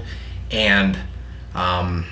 [0.49, 0.97] And
[1.53, 2.06] um,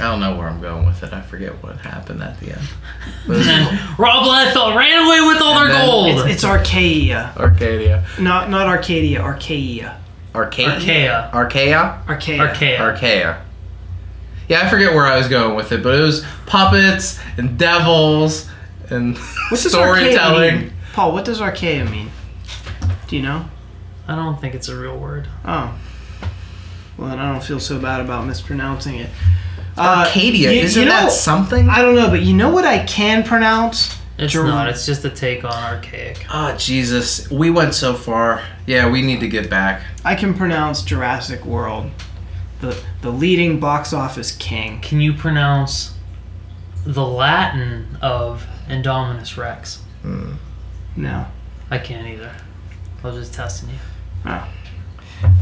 [0.00, 1.12] I don't know where I'm going with it.
[1.12, 2.68] I forget what happened at the end.
[3.28, 6.18] But it And was then Rob Liefeld ran away with all And their then- gold.
[6.26, 7.32] It's, it's Arcadia.
[7.36, 8.04] Arcadia.
[8.18, 9.96] Not not Arcadia, Arcadia.
[10.34, 10.74] Arcadia.
[10.74, 11.30] Archaia.
[11.32, 12.02] Archaia.
[12.08, 12.42] Arcadia.
[12.42, 12.80] Archaia.
[12.82, 13.42] Archaia.
[14.48, 18.50] Yeah, I forget where I was going with it, but it was puppets and devils
[18.90, 19.16] and
[19.50, 20.56] What does Archaia storytelling.
[20.60, 20.72] mean?
[20.92, 22.10] Paul, what does Archaia mean?
[23.06, 23.46] Do you know?
[24.08, 25.28] I don't think it's a real word.
[25.44, 25.78] Oh.
[26.98, 29.10] Well, then I don't feel so bad about mispronouncing it.
[29.76, 31.68] Uh, Arcadia, you- isn't you know- that something?
[31.68, 33.96] I don't know, but you know what I can pronounce?
[34.16, 34.68] It's Germ- not.
[34.68, 36.24] It's just a take on archaic.
[36.32, 38.42] Oh Jesus, we went so far.
[38.66, 39.82] Yeah, we need to get back.
[40.04, 41.90] I can pronounce Jurassic World,
[42.60, 44.78] the the leading box office king.
[44.80, 45.94] Can you pronounce
[46.86, 49.80] the Latin of Indominus Rex?
[50.96, 51.26] No.
[51.70, 52.30] I can't either.
[53.02, 54.30] I was just testing you.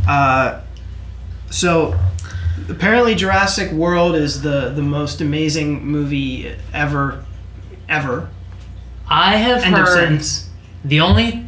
[0.08, 0.60] Uh,
[1.50, 1.94] so
[2.68, 7.24] apparently Jurassic World is the the most amazing movie ever,
[7.88, 8.30] ever.
[9.08, 10.22] I have End heard
[10.84, 11.46] the only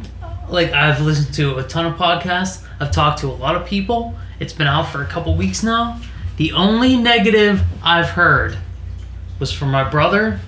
[0.49, 2.65] like I've listened to a ton of podcasts.
[2.79, 4.15] I've talked to a lot of people.
[4.39, 5.99] It's been out for a couple weeks now.
[6.37, 8.57] The only negative I've heard
[9.39, 10.39] was from my brother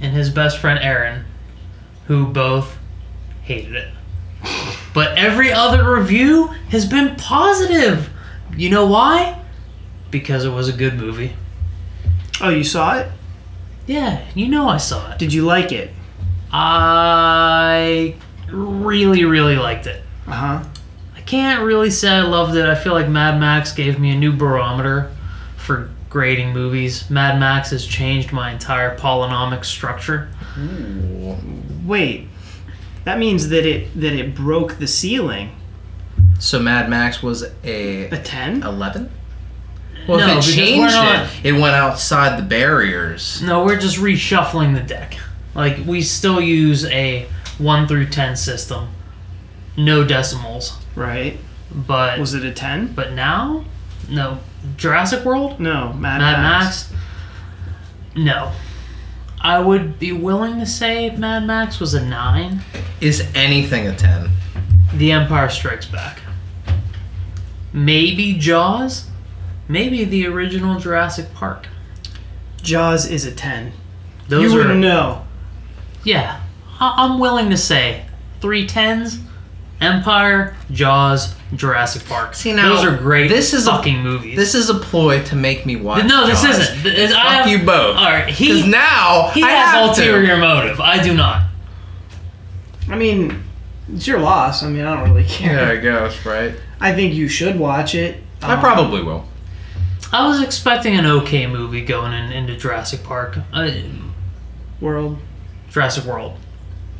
[0.00, 1.24] and his best friend Aaron,
[2.06, 2.78] who both
[3.42, 3.88] hated it.
[4.94, 8.10] But every other review has been positive.
[8.56, 9.40] You know why?
[10.10, 11.34] Because it was a good movie.
[12.40, 13.10] Oh, you saw it?
[13.86, 15.18] Yeah, you know I saw it.
[15.18, 15.90] Did you like it?
[16.52, 18.14] I
[18.50, 20.02] really, really liked it.
[20.26, 20.64] Uh huh.
[21.16, 22.66] I can't really say I loved it.
[22.66, 25.10] I feel like Mad Max gave me a new barometer
[25.56, 27.08] for grading movies.
[27.10, 30.28] Mad Max has changed my entire polynomic structure.
[30.58, 31.36] Ooh.
[31.84, 32.28] Wait,
[33.04, 35.50] that means that it that it broke the ceiling.
[36.38, 38.62] So Mad Max was a A ten?
[38.62, 39.10] 11?
[40.08, 43.40] Well, No, if because it we're changed not- it, it went outside the barriers.
[43.42, 45.16] No, we're just reshuffling the deck.
[45.54, 47.26] Like we still use a
[47.58, 48.88] one through ten system,
[49.76, 50.78] no decimals.
[50.94, 51.38] Right?
[51.70, 52.92] But Was it a ten?
[52.94, 53.64] but now,
[54.08, 54.38] no
[54.76, 56.90] Jurassic World, No, Mad, Mad Max.
[56.90, 57.02] Max.
[58.16, 58.52] No,
[59.40, 62.62] I would be willing to say Mad Max was a nine.
[63.00, 64.30] Is anything a 10?
[64.94, 66.20] The Empire Strikes Back.
[67.72, 69.07] Maybe Jaws.
[69.68, 71.66] Maybe the original Jurassic Park.
[72.62, 73.72] Jaws is a ten.
[74.28, 75.24] Those you are would know.
[76.04, 76.40] Yeah,
[76.80, 78.04] I- I'm willing to say
[78.40, 79.20] three tens.
[79.80, 82.34] Empire, Jaws, Jurassic Park.
[82.34, 83.28] See, now, those are great.
[83.28, 84.34] this is a- fucking movies.
[84.36, 86.04] This is a ploy to make me watch.
[86.04, 86.58] no, this Jaws.
[86.58, 86.82] isn't.
[86.82, 87.96] Th- And I fuck have- you both.
[87.96, 89.88] All right, Because he now he I has have to.
[90.02, 90.80] ulterior motive.
[90.80, 91.42] I do not.
[92.90, 93.44] I mean,
[93.94, 94.64] it's your loss.
[94.64, 95.52] I mean, I don't really care.
[95.54, 96.26] Yeah, it goes.
[96.26, 96.54] Right.
[96.80, 98.20] I think you should watch it.
[98.42, 99.27] I Um, probably will.
[100.12, 103.70] I was expecting an okay movie going in, into Jurassic Park, uh,
[104.80, 105.18] World.
[105.70, 106.38] Jurassic World.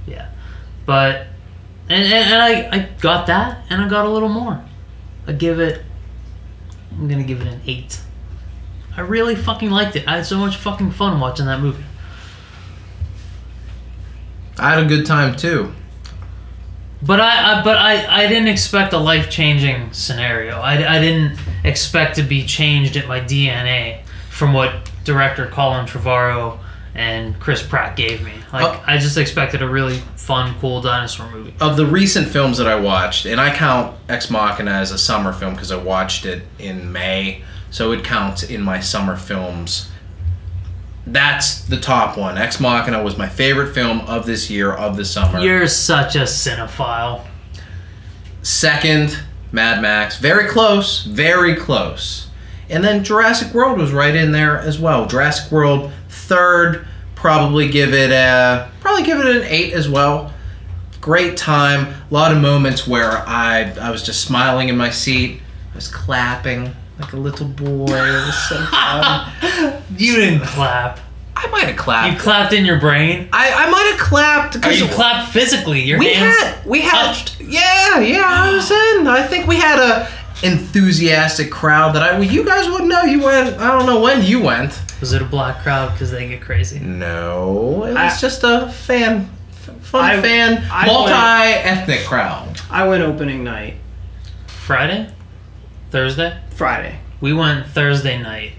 [0.07, 0.31] Yeah,
[0.85, 1.27] but
[1.89, 4.63] and, and, and I, I got that, and I got a little more.
[5.27, 5.83] I give it.
[6.93, 8.01] I'm gonna give it an eight.
[8.97, 10.07] I really fucking liked it.
[10.07, 11.85] I had so much fucking fun watching that movie.
[14.59, 15.73] I had a good time too.
[17.01, 20.57] But I, I but I, I didn't expect a life changing scenario.
[20.59, 26.59] I, I didn't expect to be changed at my DNA from what director Colin Trevorrow
[26.95, 28.33] and Chris Pratt gave me.
[28.53, 28.85] Like Oh.
[28.87, 31.55] I just expected a really fun, cool dinosaur movie.
[31.61, 35.33] Of the recent films that I watched, and I count Ex Machina as a summer
[35.33, 39.91] film because I watched it in May, so it counts in my summer films.
[41.13, 42.37] That's the top one.
[42.37, 45.41] Ex Machina was my favorite film of this year, of the summer.
[45.41, 47.27] You're such a cinephile.
[48.43, 49.19] Second,
[49.51, 50.19] Mad Max.
[50.19, 52.29] Very close, very close.
[52.69, 55.07] And then Jurassic World was right in there as well.
[55.07, 60.33] Jurassic World third, probably give it a probably give it an eight as well.
[61.01, 61.87] Great time.
[61.87, 65.41] A lot of moments where I I was just smiling in my seat.
[65.73, 67.87] I was clapping like a little boy.
[67.87, 69.83] It was so fun.
[69.97, 71.01] You didn't clap.
[71.37, 72.13] I might have clapped.
[72.13, 72.25] You clapped.
[72.51, 73.29] clapped in your brain.
[73.33, 75.81] I, I might have clapped Or because you clapped physically.
[75.83, 77.41] Your we hands had we had touched.
[77.41, 78.99] yeah yeah I was ah.
[79.01, 80.09] in I think we had a
[80.47, 84.25] enthusiastic crowd that I well, you guys wouldn't know you went I don't know when
[84.25, 85.93] you went Was it a black crowd?
[85.93, 86.81] Because they get crazy.
[86.81, 89.29] no it was I- just a fan
[89.81, 93.75] fun I- fan I multi-ethnic crowd I went opening night.
[94.47, 95.11] Friday,
[95.91, 96.39] Thursday.
[96.55, 97.01] Friday.
[97.21, 98.53] We went Thursday night,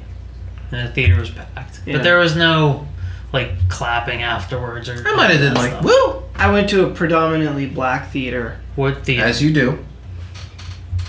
[0.71, 1.81] and the theater was packed.
[1.85, 1.97] Yeah.
[1.97, 2.87] But there was no
[3.31, 5.03] like clapping afterwards or.
[5.07, 5.83] I might have did that like stuff.
[5.85, 8.59] woo I went to a predominantly black theater.
[8.75, 9.23] What theater?
[9.25, 9.85] as you do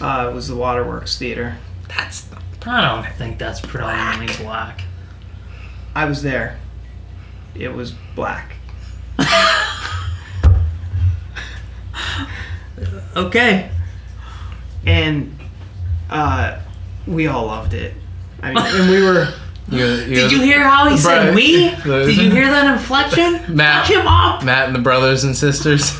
[0.00, 1.56] Uh, it was the Waterworks Theater.
[1.88, 2.26] that's
[2.66, 4.83] I don't think that's predominantly black.
[5.94, 6.59] I was there.
[7.54, 8.54] It was black.
[13.16, 13.70] Okay.
[14.87, 15.37] And
[16.10, 16.60] uh,
[17.06, 17.94] we all loved it.
[18.42, 19.32] I mean, and we were.
[19.68, 21.70] Did you hear how he said we?
[21.84, 23.54] Did you hear that inflection?
[23.54, 23.86] Matt.
[23.86, 24.44] Fuck him up.
[24.44, 25.96] Matt and the brothers and sisters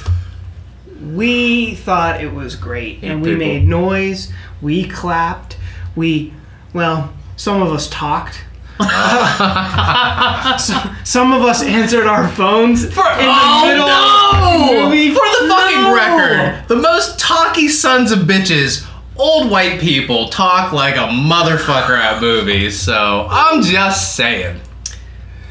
[1.01, 3.39] We thought it was great, and we people.
[3.47, 4.33] made noise.
[4.61, 5.57] We clapped.
[5.95, 6.35] We,
[6.75, 8.45] well, some of us talked.
[10.59, 14.31] So- some of us answered our phones in the oh, middle no!
[14.33, 15.09] of the movie.
[15.11, 15.95] For the fucking No!
[15.95, 18.87] record, the most talky sons of bitches,
[19.21, 22.79] old white people talk like a motherfucker at movies.
[22.79, 24.61] So I'm just saying.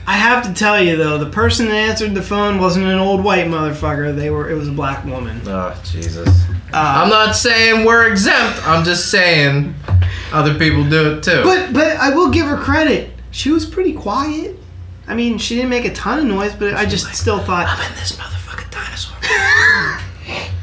[0.08, 3.24] I have to tell you though, the person that answered the phone wasn't an old
[3.24, 4.16] white motherfucker.
[4.16, 4.50] They were.
[4.50, 5.40] It was a black woman.
[5.46, 6.28] Oh Jesus!
[6.74, 8.68] Uh, I'm not saying we're exempt.
[8.68, 9.76] I'm just saying
[10.34, 11.44] other people do it too.
[11.44, 13.12] But but I will give her credit.
[13.30, 14.58] She was pretty quiet.
[15.08, 17.68] I mean, she didn't make a ton of noise, but I just still thought.
[17.68, 20.50] I'm in this motherfucking dinosaur.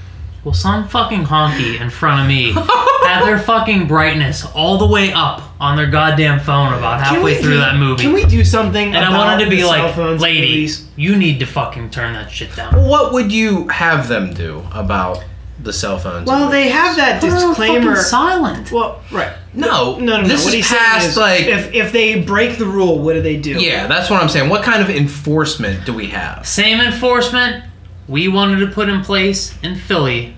[0.46, 2.52] Well, some fucking honky in front of me
[3.04, 7.34] had their fucking brightness all the way up on their goddamn phone about Can halfway
[7.34, 8.00] we through do- that movie.
[8.04, 8.94] Can we do something?
[8.94, 10.88] and I about wanted to be the cell like, phones lady, movies?
[10.94, 12.74] you need to fucking turn that shit down.
[12.86, 15.24] What would you have them do about
[15.60, 16.28] the cell phones?
[16.28, 17.90] Well, they have that Put her disclaimer.
[17.96, 18.70] fucking silent.
[18.70, 19.32] Well, right.
[19.52, 20.28] no, No, no, no.
[20.28, 21.40] This what is he's saying past is, like.
[21.40, 23.60] if if they break the rule, what do they do?
[23.60, 24.48] yeah, that's what I'm saying.
[24.48, 26.46] What kind of enforcement do we have?
[26.46, 27.64] Same enforcement
[28.06, 30.35] we wanted to put in place in Philly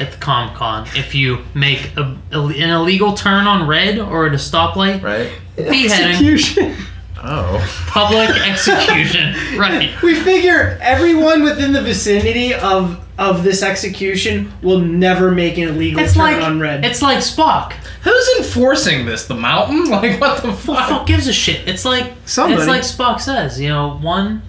[0.00, 0.86] at the Comic Con.
[0.94, 5.30] If you make a, a- an illegal turn on red or at a stoplight, Right?
[5.56, 6.08] beheading.
[6.12, 6.76] Execution.
[7.20, 7.84] Oh.
[7.88, 9.34] Public execution.
[9.58, 9.90] Right.
[10.02, 15.98] We figure everyone within the vicinity of of this execution will never make an illegal
[16.04, 16.84] It's turn like on red.
[16.84, 17.72] it's like Spock.
[18.04, 19.26] Who's enforcing this?
[19.26, 19.90] The mountain?
[19.90, 20.88] Like what the Who the fuck?
[20.88, 21.66] fuck gives a shit?
[21.66, 22.62] It's like Somebody.
[22.62, 24.42] It's like Spock says, you know, one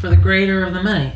[0.00, 1.12] for the greater of the many.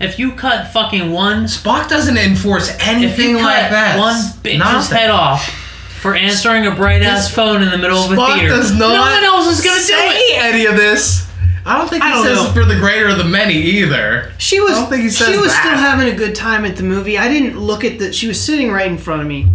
[0.00, 3.98] If you cut fucking one, Spock doesn't enforce if anything you cut like that.
[3.98, 4.96] one bitch's Nothing.
[4.98, 5.44] head off
[6.00, 8.78] for answering a bright ass phone in the middle of a Spock theater, does not
[8.94, 10.42] no one else is gonna do say it.
[10.42, 11.28] any of this.
[11.66, 12.48] I don't think he I don't says know.
[12.48, 14.32] it for the greater of the many either.
[14.38, 14.72] She was.
[14.72, 15.60] I don't think he says she was that.
[15.60, 17.18] still having a good time at the movie.
[17.18, 18.14] I didn't look at the.
[18.14, 19.52] She was sitting right in front of me.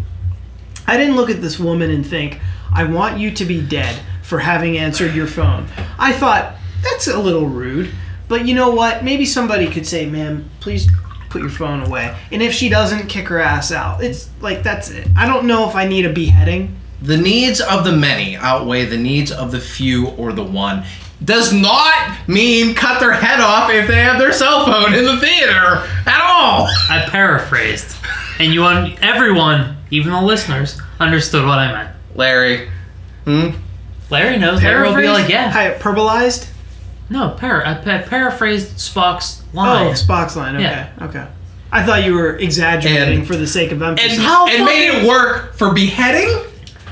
[0.86, 2.40] I didn't look at this woman and think,
[2.72, 5.66] "I want you to be dead for having answered your phone."
[5.98, 6.54] I thought
[6.84, 7.90] that's a little rude,
[8.28, 9.04] but you know what?
[9.04, 10.88] Maybe somebody could say, "Ma'am, please
[11.30, 14.04] put your phone away." And if she doesn't, kick her ass out.
[14.04, 15.08] It's like that's it.
[15.18, 16.76] I don't know if I need a beheading.
[17.02, 20.84] The needs of the many outweigh the needs of the few or the one.
[21.24, 25.18] Does not mean cut their head off if they have their cell phone in the
[25.18, 26.68] theater at all.
[26.90, 27.96] I paraphrased,
[28.38, 31.96] and you, un- everyone, even the listeners, understood what I meant.
[32.16, 32.70] Larry,
[33.24, 33.50] hmm?
[34.10, 34.62] Larry knows.
[34.62, 36.50] Larry will be like, yeah, I Hyperbolized.
[37.10, 39.84] No, para- I pa- paraphrased Spock's line.
[39.84, 39.94] Oh, line.
[39.96, 40.56] Spock's line.
[40.56, 40.64] Okay.
[40.64, 40.90] Yeah.
[41.02, 41.26] Okay.
[41.72, 44.14] I thought you were exaggerating And- for the sake of emphasis.
[44.14, 46.30] And, How and made it work for beheading?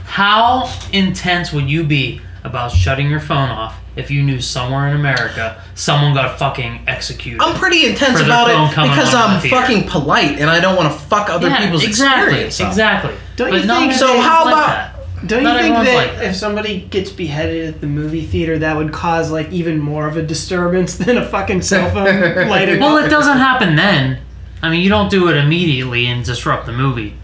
[0.06, 4.96] How intense would you be about shutting your phone off if you knew somewhere in
[4.96, 7.42] America someone got fucking executed?
[7.42, 9.56] I'm pretty intense For their about phone it coming because on I'm the theater.
[9.56, 12.60] fucking polite and I don't want to fuck other yeah, people's exactly, experience.
[12.62, 12.68] up.
[12.68, 13.14] exactly.
[13.38, 14.90] Don't but you think- So everyone's how like about-
[15.24, 15.30] that.
[15.30, 16.26] Don't you think that like that.
[16.26, 20.18] if somebody gets beheaded at the movie theater, that would cause like even more of
[20.18, 22.06] a disturbance than a fucking cell phone
[22.50, 24.20] lighting Well, it doesn't happen then.
[24.62, 27.16] I mean, you don't do it immediately and disrupt the movie.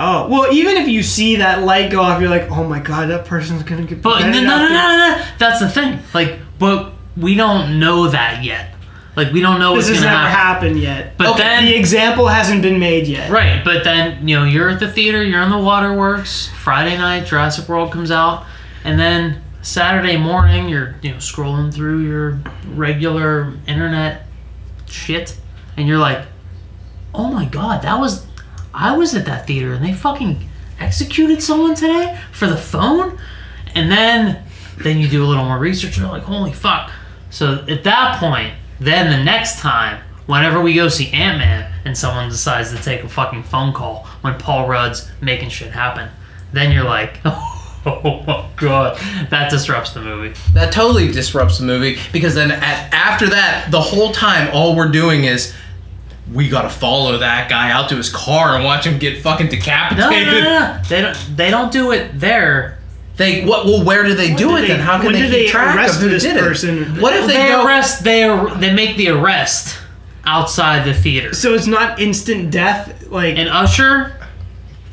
[0.00, 3.08] Oh well, even if you see that light go off, you're like, oh my god,
[3.10, 4.44] that person's gonna get But no, beheaded.
[4.44, 5.24] no, no, no, no.
[5.38, 5.98] That's the thing.
[6.14, 8.74] Like, but we don't know that yet.
[9.18, 10.68] Like, we don't know This what's has gonna never happen.
[10.68, 11.18] happened yet.
[11.18, 13.30] But Okay, then, the example hasn't been made yet.
[13.30, 13.62] right?
[13.64, 16.48] But then, you know, you're at the theater, you're in the waterworks.
[16.62, 18.44] Friday night, Jurassic World comes out,
[18.84, 22.38] and then Saturday morning, you're you know scrolling through your
[22.74, 24.24] regular internet
[24.88, 25.36] shit,
[25.76, 26.24] and you're like,
[27.14, 28.24] oh my god, that was.
[28.72, 33.18] I was at that theater, and they fucking executed someone today for the phone,
[33.74, 34.44] and then
[34.78, 35.96] then you do a little more research.
[35.96, 36.92] And you're like, holy fuck.
[37.30, 41.96] So at that point, then the next time, whenever we go see Ant Man and
[41.96, 46.08] someone decides to take a fucking phone call when Paul Rudd's making shit happen,
[46.52, 48.98] then you're like, oh my god,
[49.30, 50.38] that disrupts the movie.
[50.52, 54.90] That totally disrupts the movie because then at, after that, the whole time, all we're
[54.90, 55.54] doing is
[56.32, 59.48] we gotta follow that guy out to his car and watch him get fucking
[59.96, 60.82] No, no, no, no.
[60.88, 61.36] They don't.
[61.36, 62.77] They don't do it there.
[63.18, 63.66] They what?
[63.66, 64.80] Well, where do they do do it they- then?
[64.80, 67.00] How can when they do keep they track arrest of who this did it?
[67.02, 67.66] What if they, They go?
[67.66, 68.04] arrest.
[68.04, 69.76] They ar- they make the arrest
[70.24, 71.34] outside the theater.
[71.34, 73.06] So it's not instant death.
[73.10, 74.14] Like An usher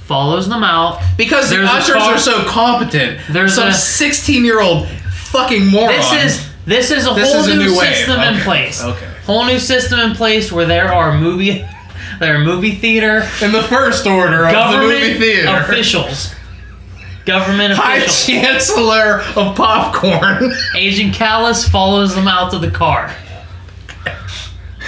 [0.08, 1.02] follows them out.
[1.18, 3.20] because the There's a ushers car- are so competent.
[3.30, 5.90] There's some a- sixteen-year-old fucking moron.
[5.96, 7.96] This is this is a This whole is a new, new wave.
[7.96, 8.82] system in place.
[8.84, 9.08] Okay.
[9.26, 11.64] Whole new system in place where there are movie,
[12.20, 15.50] there are movie theater in the first order of the movie theater.
[15.58, 16.34] officials.
[17.26, 18.06] Government High.
[18.06, 20.54] Chancellor of Popcorn.
[20.76, 23.14] Agent Callus follows them out to the car.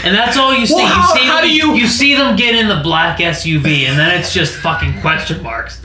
[0.03, 0.75] And that's all you see.
[0.75, 1.49] Well, how- you see how them, do
[1.81, 5.79] you- see them get in the black SUV, and then it's just fucking question marks.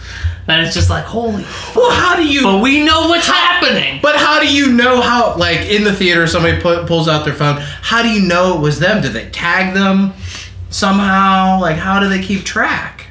[0.47, 1.47] Then it's just like, holy.
[1.75, 2.43] well, how do you?
[2.43, 4.01] But we know what's happening.
[4.03, 7.33] But how do you know how, like, in the theater, somebody put, pulls out their
[7.33, 7.57] phone?
[7.81, 9.01] How do you know it was them?
[9.01, 10.12] Did they tag them
[10.69, 11.61] somehow?
[11.61, 13.02] Like, how do they keep track?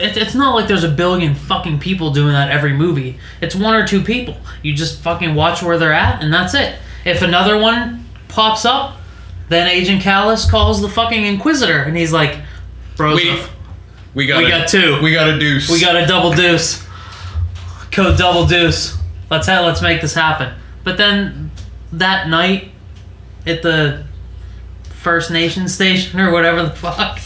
[0.00, 3.18] It, it's not like there's a billion fucking people doing that every movie.
[3.40, 4.36] It's one or two people.
[4.62, 6.76] You just fucking watch where they're at, and that's it.
[7.04, 8.96] If another one pops up,
[9.48, 12.38] then Agent Callus calls the fucking Inquisitor, and he's like,
[12.96, 13.38] "Bros, We,
[14.14, 15.00] we got We got two.
[15.02, 15.68] We got a deuce.
[15.70, 16.86] we got a double deuce,
[17.90, 18.96] code double deuce.
[19.30, 20.54] Let's ha- let's make this happen."
[20.84, 21.50] But then
[21.92, 22.70] that night
[23.46, 24.04] at the
[24.84, 27.18] First Nation station or whatever the fuck,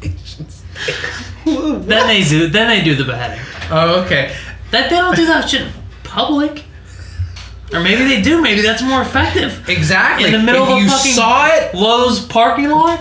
[1.46, 3.40] then they do then they do the beheading.
[3.70, 4.34] Oh, okay.
[4.72, 5.72] That they don't do that shit in
[6.02, 6.64] public.
[7.72, 8.40] Or maybe they do.
[8.40, 9.68] Maybe that's more effective.
[9.68, 10.26] Exactly.
[10.26, 13.00] In the middle if of a you fucking- saw it, Lowe's parking lot.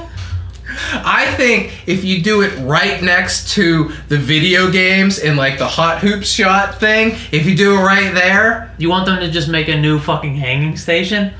[0.93, 5.67] I think if you do it right next to the video games in like the
[5.67, 9.47] hot hoops shot thing, if you do it right there, You want them to just
[9.47, 11.33] make a new fucking hanging station?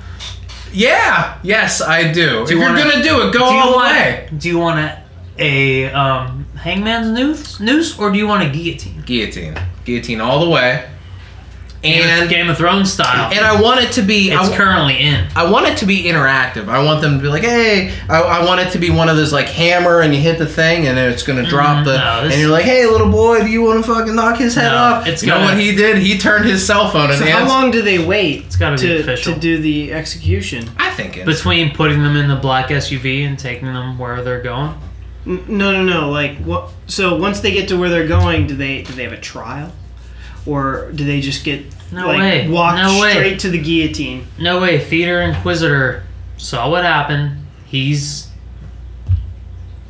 [0.71, 2.43] yeah, yes, I do.
[2.43, 4.29] if you you're gonna do it, go do all the way.
[4.37, 5.01] Do you want a,
[5.37, 9.01] a um, hangman's noose, noose, or do you want a guillotine?
[9.05, 9.55] Guillotine,
[9.85, 10.89] guillotine all the way.
[11.83, 13.31] and Game of Thrones style.
[13.31, 14.31] and I want it to be.
[14.31, 15.27] it's I, currently in.
[15.35, 16.67] I want it to be interactive.
[16.67, 19.17] I want them to be like, hey, I, I want it to be one of
[19.17, 22.23] those like hammer and you hit the thing and it's gonna drop Mhm, the no,
[22.23, 24.71] this- and you're like, hey, little boy, do you want to fucking knock his head
[24.71, 25.05] No, off?
[25.07, 25.99] it's you know gotta- what he did?
[25.99, 29.01] He turned his cell phone and So how long do they wait It's gotta be
[29.01, 29.35] official.
[29.35, 30.67] to do the execution?
[30.77, 34.41] I think it's Between putting them in the black SUV and taking them where they're
[34.41, 34.73] going.
[35.25, 36.09] No, no, no.
[36.11, 36.69] Like what?
[36.87, 39.71] So once they get to where they're going, do they do they have a trial,
[40.45, 42.47] or do they just get No like way.
[42.49, 43.11] walked No way.
[43.13, 44.27] straight to the guillotine?
[44.39, 44.79] No way.
[44.79, 46.03] Theater Inquisitor
[46.37, 47.37] saw what happened.
[47.65, 48.29] He's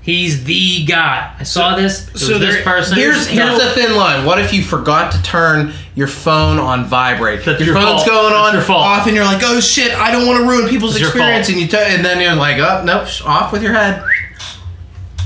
[0.02, 1.36] he's the guy.
[1.40, 2.08] I saw this.
[2.08, 2.96] It was so this there- person.
[2.98, 3.60] Here's here's No.
[3.60, 4.24] the thin line.
[4.26, 7.44] What if you forgot to turn your phone on vibrate?
[7.44, 8.08] That's your, your phone's fault.
[8.08, 8.84] going on your fault.
[8.86, 11.50] off, and you're like, oh shit, I don't want to ruin people's your experience.
[11.50, 14.02] And you t- and then you're like, oh nope, off with your head.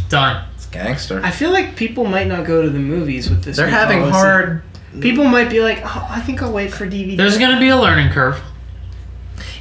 [0.10, 0.45] Done.
[0.55, 1.22] It's gangster.
[1.24, 3.57] I feel like people might not go to the movies with this.
[3.57, 4.18] They're new having policy.
[4.18, 4.62] hard.
[5.01, 7.16] People might be like, oh, I think I'll wait for DVD.
[7.16, 8.41] There's gonna be a learning curve.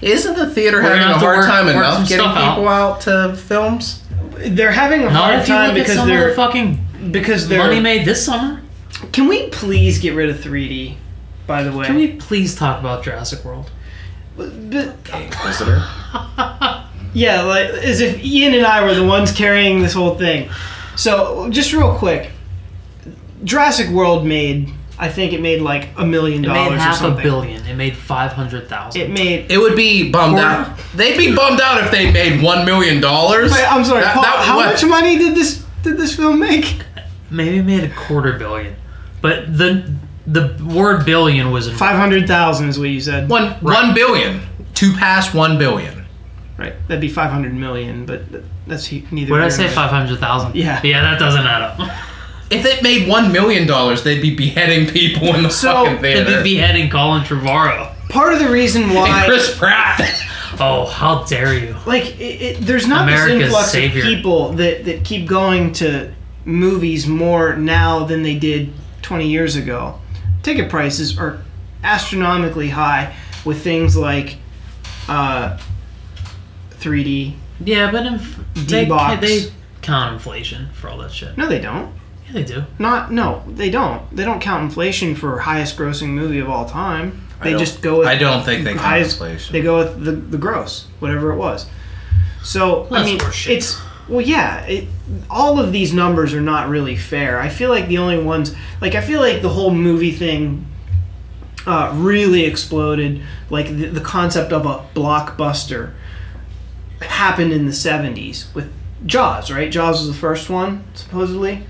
[0.01, 2.55] Isn't the theater We're having a hard work- time work enough getting stuff out.
[2.55, 4.03] people out to films?
[4.39, 7.59] they're having a Not hard time look at because some they're the fucking because they're.
[7.59, 8.63] money made this summer.
[9.13, 10.97] Can we please get rid of 3D?
[11.47, 13.71] By the way, Can we please talk about Jurassic World?
[14.37, 14.53] But-
[15.13, 15.83] Inquisitor.
[17.15, 20.51] Yeah, like as if Ian and I were the ones carrying this whole thing.
[20.97, 22.31] So, just real quick,
[23.45, 26.95] Jurassic World made, I think it made like a million It made dollars or half
[26.97, 27.23] a something.
[27.23, 27.65] billion.
[27.67, 29.01] It made five hundred thousand.
[29.01, 29.51] It made.
[29.51, 30.79] It would be bummed Quarter- out.
[30.95, 33.53] They'd be bummed out if they made one million dollars.
[33.53, 36.41] Wait, I'm sorry, That- Paul, that- how what- much money did this did this film
[36.41, 36.79] make?
[37.31, 38.75] maybe made a quarter billion,
[39.21, 39.91] but the
[40.27, 43.29] the word billion was in Five hundred thousand is what you said.
[43.29, 44.41] One one billion
[44.75, 45.98] to pass one billion.
[46.59, 48.23] Right, that'd be five hundred million, but
[48.67, 49.31] that's neither.
[49.31, 49.69] What did I say?
[49.69, 50.57] Five hundred thousand.
[50.57, 50.81] Yeah.
[50.83, 51.91] Yeah, that doesn't add up.
[52.51, 56.25] If it made one million dollars, they'd be beheading people in the So, fucking They'd
[56.25, 56.43] theater.
[56.43, 57.95] be beheading Colin Trevorrow.
[58.09, 60.01] Part of the reason and why, Chris Pratt.
[60.61, 61.77] Oh, how dare you!
[61.87, 64.01] like, it, it, there's not America's this influx savior.
[64.03, 66.13] of people that that keep going to
[66.47, 70.01] movies more now than they did 20 years ago.
[70.43, 71.43] Ticket prices are
[71.85, 74.37] astronomically high with things like
[75.09, 75.59] uh,
[76.81, 77.35] 3D.
[77.65, 79.21] Yeah, but inf- they, D-box.
[79.21, 79.53] they
[79.83, 81.37] count inflation for all that shit.
[81.37, 81.93] No, they don't.
[82.27, 82.65] Yeah, they do.
[82.79, 84.15] Not no, they don't.
[84.15, 87.27] They don't count inflation for highest grossing movie of all time.
[87.43, 89.53] They just go with I don't think they count highest- inflation.
[89.53, 91.67] They go with the, the gross, whatever it was.
[92.43, 93.51] So I mean, horseshit.
[93.57, 94.65] it's well, yeah.
[94.65, 94.89] It,
[95.31, 97.41] all of these numbers are not really fair.
[97.41, 100.67] I feel like the only ones, like I feel like the whole movie thing,
[101.67, 103.23] uh, really exploded.
[103.51, 105.93] Like the, the concept of a blockbuster
[107.01, 108.73] happened in the '70s with
[109.07, 109.71] Jaws, right?
[109.71, 111.65] Jaws was the first one, supposedly,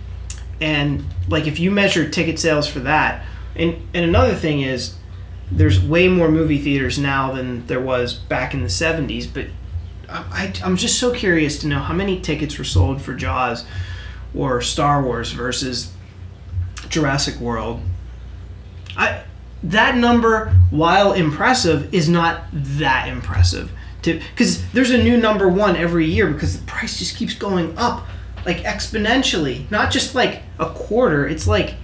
[0.61, 3.25] and like if you measure ticket sales for that,
[3.55, 4.95] and and another thing is
[5.51, 9.47] there's way more movie theaters now than there was back in the 70s but
[10.09, 13.65] I, I, am just so curious to know how many tickets were sold for jaws
[14.35, 15.93] or star wars versus
[16.89, 17.81] jurassic world.
[18.97, 19.23] I,
[19.63, 23.71] that number while impressive is not that impressive
[24.03, 27.77] to because there's a new number one every year because the price just keeps going
[27.77, 28.07] up
[28.47, 31.75] like exponentially not just like a quarter it's like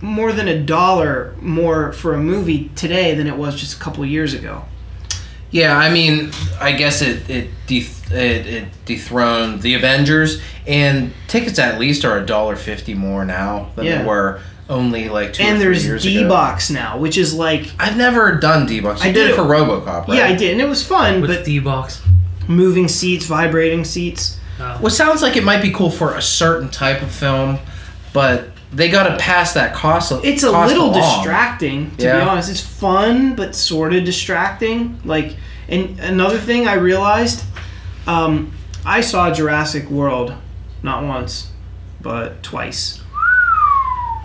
[0.00, 4.04] more than a dollar more for a movie today than it was just a couple
[4.04, 4.64] years ago.
[5.52, 11.58] Yeah, I mean, I guess it it, deth- it it dethroned the Avengers, and tickets
[11.58, 13.98] at least are a dollar fifty more now than Yeah.
[14.02, 17.70] they were only like two or and three there's D box now, which is like
[17.78, 19.00] I've never done D box.
[19.02, 20.16] I I did did it it- for RoboCop, right?
[20.18, 21.20] yeah, I did, and it was fun.
[21.20, 22.00] What's but D box?
[22.48, 24.38] moving seats, vibrating seats.
[24.58, 24.64] Oh.
[24.78, 27.58] Well, it sounds like it might be cool for a certain type of film,
[28.12, 30.12] but they got to pass that cost.
[30.24, 31.00] It's a cost little along.
[31.18, 32.16] distracting, to Yeah.
[32.16, 32.50] be honest.
[32.50, 34.98] It's fun, but sort of distracting.
[35.04, 35.36] Like,
[35.68, 37.44] and another thing I realized,
[38.06, 38.52] um,
[38.84, 40.34] I saw Jurassic World
[40.82, 41.48] not once,
[42.00, 43.00] but twice.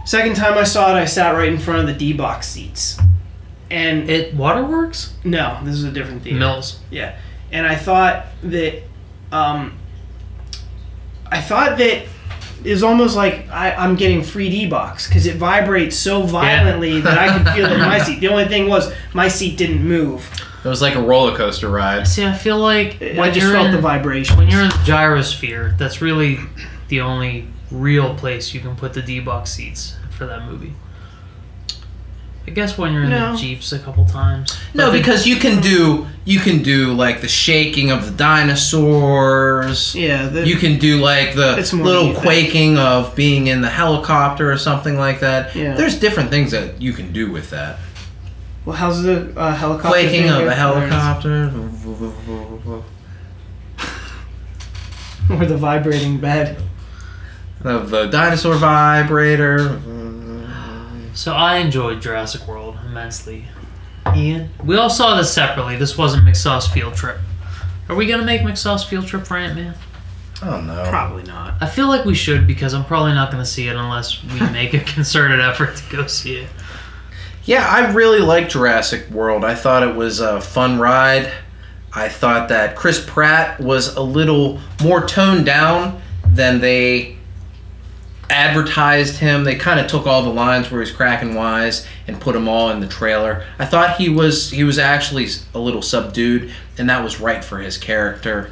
[0.07, 2.97] Second time I saw it, I sat right in front of the D box seats,
[3.69, 6.39] and It Waterworks no, this is a different theater.
[6.39, 6.79] Mills.
[6.89, 7.17] Yeah,
[7.51, 8.83] and I thought that,
[9.33, 9.77] um,
[11.29, 12.05] I thought that
[12.63, 17.01] it was almost like I, I'm getting free D box because it vibrates so violently
[17.01, 18.21] that I could feel it in my seat.
[18.21, 20.25] The only thing was my seat didn't move.
[20.63, 22.07] It was like a roller coaster ride.
[22.07, 24.37] See, I feel like I just felt in, the vibration.
[24.37, 26.39] when you're in the gyrosphere, that's really
[26.87, 30.73] the only real place you can put the D box seats for that movie.
[32.47, 33.33] I guess when you're in No.
[33.33, 34.57] the jeeps a couple times.
[34.73, 38.11] No, But the- because you can do you can do like the shaking of the
[38.11, 39.93] dinosaurs.
[39.95, 42.23] yeah, the, You can do like the little than you think.
[42.23, 45.55] quaking of being in the helicopter or something like that.
[45.55, 45.73] Yeah.
[45.75, 47.79] There's different things that you can do with that.
[48.63, 49.89] Well, how's the uh, helicopter?
[49.89, 50.47] quaking thing of go?
[50.47, 51.51] a helicopter.
[55.29, 56.61] Or the vibrating bed.
[57.63, 59.81] Of the dinosaur vibrator.
[61.13, 63.45] So I enjoyed Jurassic World immensely.
[64.15, 65.75] Ian, we all saw this separately.
[65.75, 67.17] This wasn't McSauce field trip.
[67.89, 69.73] Are we gonna make McSauce field trip for Ant Man?
[70.43, 70.85] Oh no.
[70.89, 71.55] Probably not.
[71.59, 74.73] I feel like we should because I'm probably not gonna see it unless we make
[74.73, 76.49] a concerted effort to go see it.
[77.45, 79.43] Yeah, I really liked Jurassic World.
[79.43, 81.31] I thought it was a fun ride.
[81.93, 87.16] I thought that Chris Pratt was a little more toned down than they
[88.29, 89.43] advertised him.
[89.43, 92.69] They kind of took all the lines where he's cracking wise and put them all
[92.69, 93.45] in the trailer.
[93.59, 97.59] I thought he was he was actually a little subdued, and that was right for
[97.59, 98.51] his character.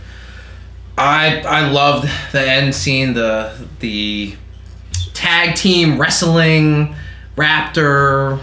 [0.97, 4.35] I I loved the end scene, the the
[5.13, 6.95] tag team wrestling
[7.35, 8.39] raptor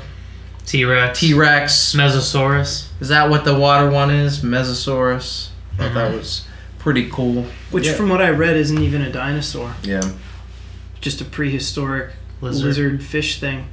[0.66, 1.94] T Rex, T Rex.
[1.94, 2.88] Mosasaurus.
[3.00, 4.40] Is that what the water one is?
[4.40, 5.48] Mosasaurus.
[5.74, 6.16] I thought that uh-huh.
[6.16, 6.46] was
[6.78, 7.46] pretty cool.
[7.70, 7.94] Which, Yeah.
[7.94, 9.74] from what I read, isn't even a dinosaur.
[9.82, 10.02] Yeah.
[11.02, 12.64] Just a prehistoric Lizard.
[12.64, 13.66] lizard, fish thing.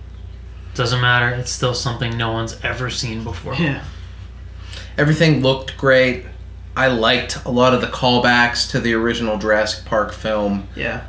[0.76, 1.30] Doesn't matter.
[1.36, 3.56] It's still something no one's ever seen before.
[3.56, 3.84] Yeah.
[4.98, 6.26] Everything looked great.
[6.76, 10.68] I liked a lot of the callbacks to the original Jurassic Park film.
[10.76, 11.06] Yeah.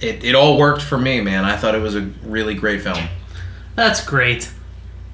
[0.00, 1.44] It, it all worked for me, man.
[1.44, 3.08] I thought it was a really great film.
[3.76, 4.50] That's great.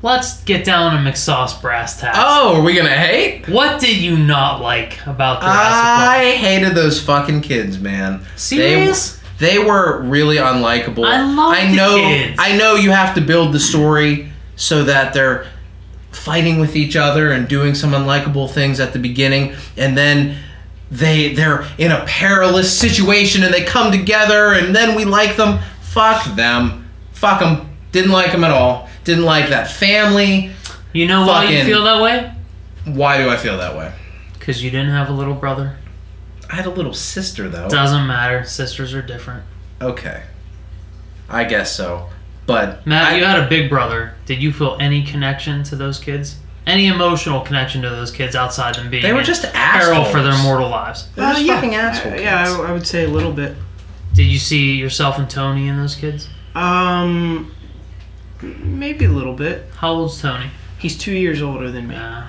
[0.03, 2.17] Let's get down to McSauce brass tacks.
[2.19, 3.47] Oh, are we gonna hate?
[3.49, 6.09] What did you not like about Jurassic Park?
[6.09, 8.25] I hated those fucking kids, man.
[8.37, 9.17] Serious?
[9.17, 11.05] They, they were really unlikable.
[11.05, 11.97] I love I the know.
[11.97, 12.37] kids.
[12.39, 15.47] I know you have to build the story so that they're
[16.13, 20.37] fighting with each other and doing some unlikable things at the beginning, and then
[20.91, 25.59] they they're in a perilous situation and they come together, and then we like them.
[25.81, 26.89] Fuck them.
[27.13, 27.69] Fuck them.
[27.93, 28.89] Didn't like them at all.
[29.05, 30.53] Didn't like that family.
[30.93, 32.33] You know why you feel that way?
[32.85, 33.93] Why do I feel that way?
[34.35, 35.77] Because you didn't have a little brother.
[36.51, 37.69] I had a little sister though.
[37.69, 38.45] Doesn't matter.
[38.45, 39.45] Sisters are different.
[39.81, 40.25] Okay.
[41.29, 42.09] I guess so.
[42.47, 44.15] But Matt, I- you had a big brother.
[44.27, 46.37] Did you feel any connection to those kids?
[46.67, 50.37] Any emotional connection to those kids outside them being They were just peril for their
[50.43, 51.09] mortal lives?
[51.15, 51.55] They're just Uh, yeah.
[51.55, 52.45] fucking asshole Uh, yeah.
[52.61, 53.57] I, I would say a little bit.
[54.13, 56.29] Did you see yourself and Tony in those kids?
[56.55, 57.55] Um,
[58.43, 59.71] maybe a little bit.
[59.77, 60.51] How old's Tony?
[60.79, 61.95] He's two years older than me.
[61.95, 62.27] Yeah.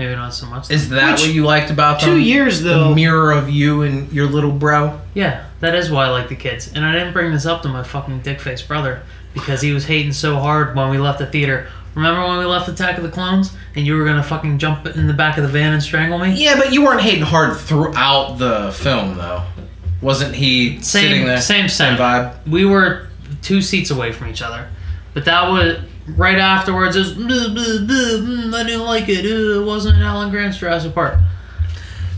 [0.00, 0.70] Maybe not so much.
[0.70, 2.08] Is that Which- what you liked about them?
[2.10, 2.88] Two years though.
[2.88, 4.98] The mirror of you and your little bro.
[5.12, 6.72] Yeah, that is why I like the kids.
[6.74, 9.02] And I didn't bring this up to my fucking dick face brother
[9.34, 11.68] because he was hating so hard when we left the theater.
[11.94, 15.06] Remember when we left Attack of the Clones and you were gonna fucking jump in
[15.06, 16.32] the back of the van and strangle me?
[16.32, 19.42] Yeah, but you weren't hating hard throughout the film, though.
[20.00, 21.40] Wasn't he sitting there?
[21.42, 22.34] same, Same same vibe.
[22.48, 23.08] We were
[23.42, 24.66] two seats away from each other,
[25.12, 25.78] but that was
[26.16, 26.96] right afterwards.
[26.96, 29.24] is was "Bleh, bleh, bleh, mm, I didn't like it.
[29.24, 31.18] It wasn't Alan Grant's Jurassic Park.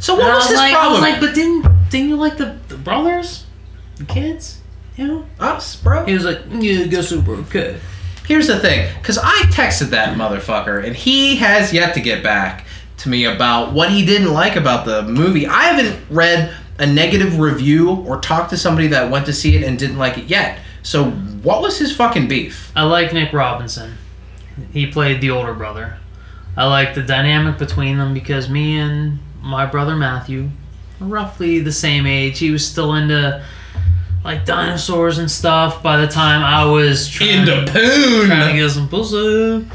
[0.01, 1.03] So And what I was his like, problem?
[1.05, 3.47] I was like, but didn't didn't you like the, the brothers,
[3.97, 4.61] the kids?
[4.97, 5.27] You know?
[5.39, 6.05] Us, bro.
[6.05, 7.79] He was like, yeah, I guess we're okay.
[8.27, 12.67] Here's the thing, because I texted that motherfucker, and he has yet to get back
[12.99, 15.47] to me about what he didn't like about the movie.
[15.47, 19.65] I haven't read a negative review or talked to somebody that went to see it
[19.65, 20.61] and didn't like it yet.
[20.83, 21.11] So
[21.43, 22.73] what was his fucking beef?
[22.77, 23.95] I like Nick Robinson.
[24.73, 25.99] He played the older brother.
[26.57, 30.51] I like the dynamic between them because me and my brother Matthew
[31.01, 32.39] are roughly the same age.
[32.39, 33.43] He was still into
[34.25, 38.57] like dinosaurs and stuff by the time I was trying, Into trying to Poon.
[38.57, 39.67] get some pussy.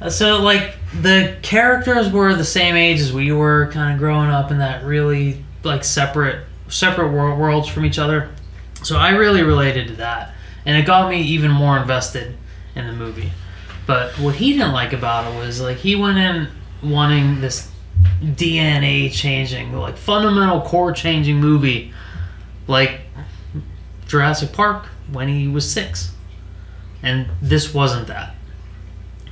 [0.00, 4.30] Uh, so like the characters were the same age as we were, kind of growing
[4.30, 8.30] up in that really like separate separate wor- worlds from each other.
[8.84, 10.32] So I really related to that,
[10.64, 12.36] and it got me even more invested
[12.74, 13.32] in the movie.
[13.86, 16.48] But what he didn't like about it was like he went in
[16.82, 17.70] wanting this
[18.22, 21.92] DNA changing, like fundamental core changing movie,
[22.66, 23.00] like
[24.06, 26.12] Jurassic Park when he was six,
[27.02, 28.34] and this wasn't that.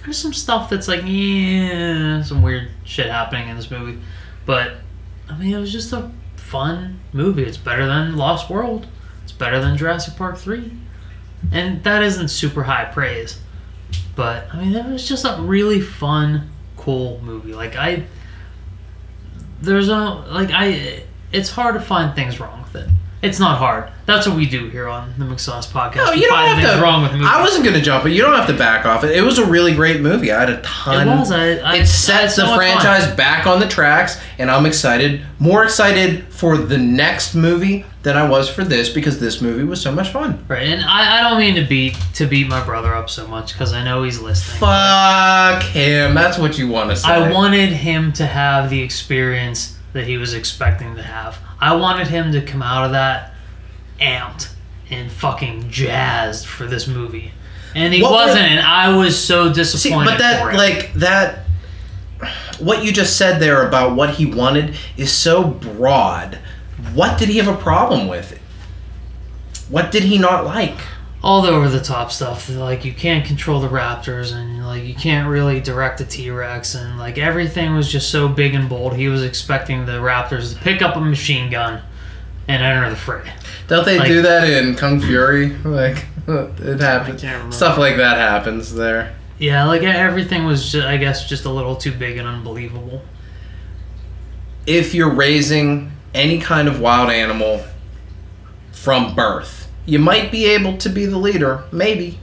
[0.05, 4.01] There's some stuff that's like yeah, some weird shit happening in this movie,
[4.45, 4.77] but
[5.29, 7.43] I mean it was just a fun movie.
[7.43, 8.87] It's better than Lost World.
[9.25, 10.73] It's better than Jurassic Park 3.
[11.53, 13.39] And that isn't super high praise.
[14.15, 17.55] But I mean it was just a really fun, cool movie.
[17.55, 18.05] Like I
[19.61, 19.99] there's a
[20.31, 22.91] like I it's hard to find things wrong with it.
[23.27, 23.91] It's not hard.
[24.07, 25.97] That's what we do here on the McSauce podcast.
[25.97, 26.83] No, we you don't find have to.
[26.83, 27.27] wrong with movies.
[27.29, 28.13] I wasn't gonna jump it.
[28.13, 29.11] You don't have to back off it.
[29.11, 30.31] It was a really great movie.
[30.31, 31.09] I had a ton.
[31.09, 31.33] It was.
[31.33, 32.57] I, I, it set I the much fun.
[32.59, 38.17] franchise back on the tracks, and I'm excited, more excited for the next movie than
[38.17, 40.45] I was for this because this movie was so much fun.
[40.47, 43.55] Right, and I, I don't mean to beat to beat my brother up so much
[43.55, 44.61] because I know he's listening.
[44.61, 46.15] Fuck him.
[46.15, 47.09] That's what you want to say.
[47.09, 51.39] I wanted him to have the experience that he was expecting to have.
[51.61, 53.35] I wanted him to come out of that
[53.99, 54.53] amped
[54.91, 57.33] and fucking jazzed for this movie.
[57.75, 61.45] And he What wasn't, and I was so See, disappointed but that like that.
[62.59, 66.39] What you just said there about what he wanted is so broad.
[66.95, 68.39] What did he have a problem with?
[69.69, 70.79] What did he not like?
[71.27, 72.49] All the over the top stuff.
[72.49, 76.77] Like you can't control the Raptors, and like you can't really direct a T Rex,
[76.77, 78.95] and like everything was just so big and bold.
[78.95, 81.83] He was expecting the Raptors to pick up a machine gun
[82.47, 83.29] and enter the fray.
[83.67, 85.49] Don't they Like- do that in Kung Fury?
[85.65, 87.21] Like it happens.
[87.21, 87.57] can't remember.
[87.57, 89.17] Stuff like that happens there.
[89.39, 93.03] Yeah, like everything was, just, I guess, just a little too big and unbelievable.
[94.65, 97.63] If you're raising any kind of wild animal
[98.73, 101.65] from birth, you might be able to be the leader.
[101.73, 102.19] Maybe,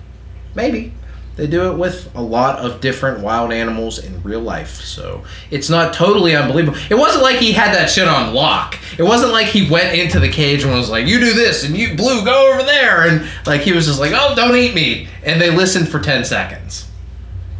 [0.54, 0.94] maybe.
[1.36, 5.68] They do it with a lot of different wild animals in real life, so it's
[5.68, 6.78] not totally unbelievable.
[6.92, 8.78] It wasn't like he had that shit on lock.
[9.00, 11.76] It wasn't like he went into the cage and was like, "You do this," and
[11.76, 15.08] "You blue, go over there," and like he was just like, "Oh, don't eat me,"
[15.24, 16.88] and they listened for ten seconds.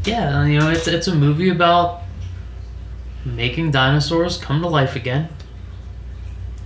[0.06, 2.02] Yeah, you know, it's it's a movie about
[3.26, 5.30] making dinosaurs come to life again,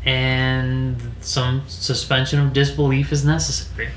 [0.07, 3.89] and some suspension of disbelief is necessary.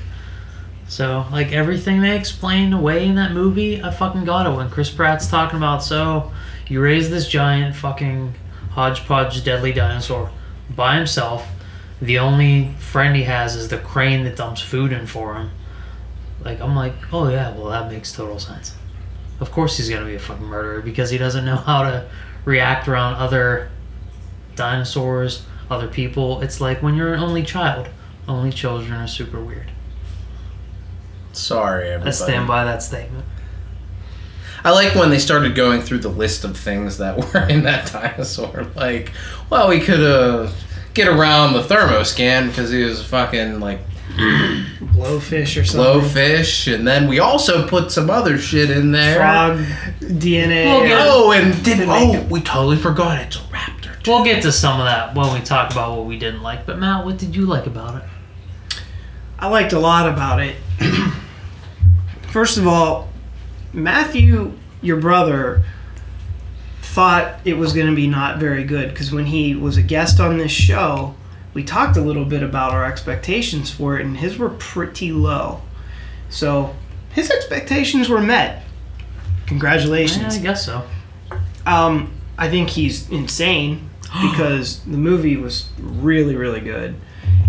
[0.89, 4.89] So, like everything they explained away in that movie, I fucking got it when Chris
[4.89, 5.81] Pratt's talking about.
[5.85, 6.33] So,
[6.67, 8.35] you raise this giant fucking
[8.71, 10.29] hodgepodge deadly dinosaur
[10.75, 11.47] by himself.
[12.01, 15.51] The only friend he has is the crane that dumps food in for him.
[16.43, 18.75] Like, I'm like, oh yeah, well, that makes total sense.
[19.39, 22.09] Of course he's gonna be a fucking murderer because he doesn't know how to
[22.43, 23.69] react around other
[24.57, 26.41] dinosaurs, other people.
[26.41, 27.87] It's like when you're an only child.
[28.27, 29.71] Only children are super weird.
[31.33, 32.09] Sorry, everybody.
[32.09, 33.25] I stand by that statement.
[34.63, 37.91] I like when they started going through the list of things that were in that
[37.91, 38.67] dinosaur.
[38.75, 39.11] Like,
[39.49, 40.51] well, we could uh,
[40.93, 43.79] get around the thermoscan because he was fucking like
[44.17, 46.01] Blowfish or something.
[46.01, 49.15] blowfish, and then we also put some other shit in there.
[49.15, 49.57] Frog
[50.01, 50.65] DNA.
[50.65, 53.80] We'll Oh, and did oh, we totally forgot it's a raptor.
[54.05, 56.65] We'll get to some of that when we talk about what we didn't like.
[56.65, 58.03] But Matt, what did you like about it?
[59.37, 60.55] I liked a lot about it.
[62.31, 63.09] First of all,
[63.73, 65.63] Matthew, your brother,
[66.81, 70.19] thought it was going to be not very good because when he was a guest
[70.19, 71.15] on this show,
[71.53, 75.61] we talked a little bit about our expectations for it, and his were pretty low.
[76.29, 76.75] So
[77.11, 78.63] his expectations were met.
[78.63, 79.03] Yeah,
[79.47, 80.37] Congratulations.
[80.37, 80.83] I guess so.
[81.65, 83.89] Um, I think he's insane
[84.31, 86.95] because the movie was really, really good.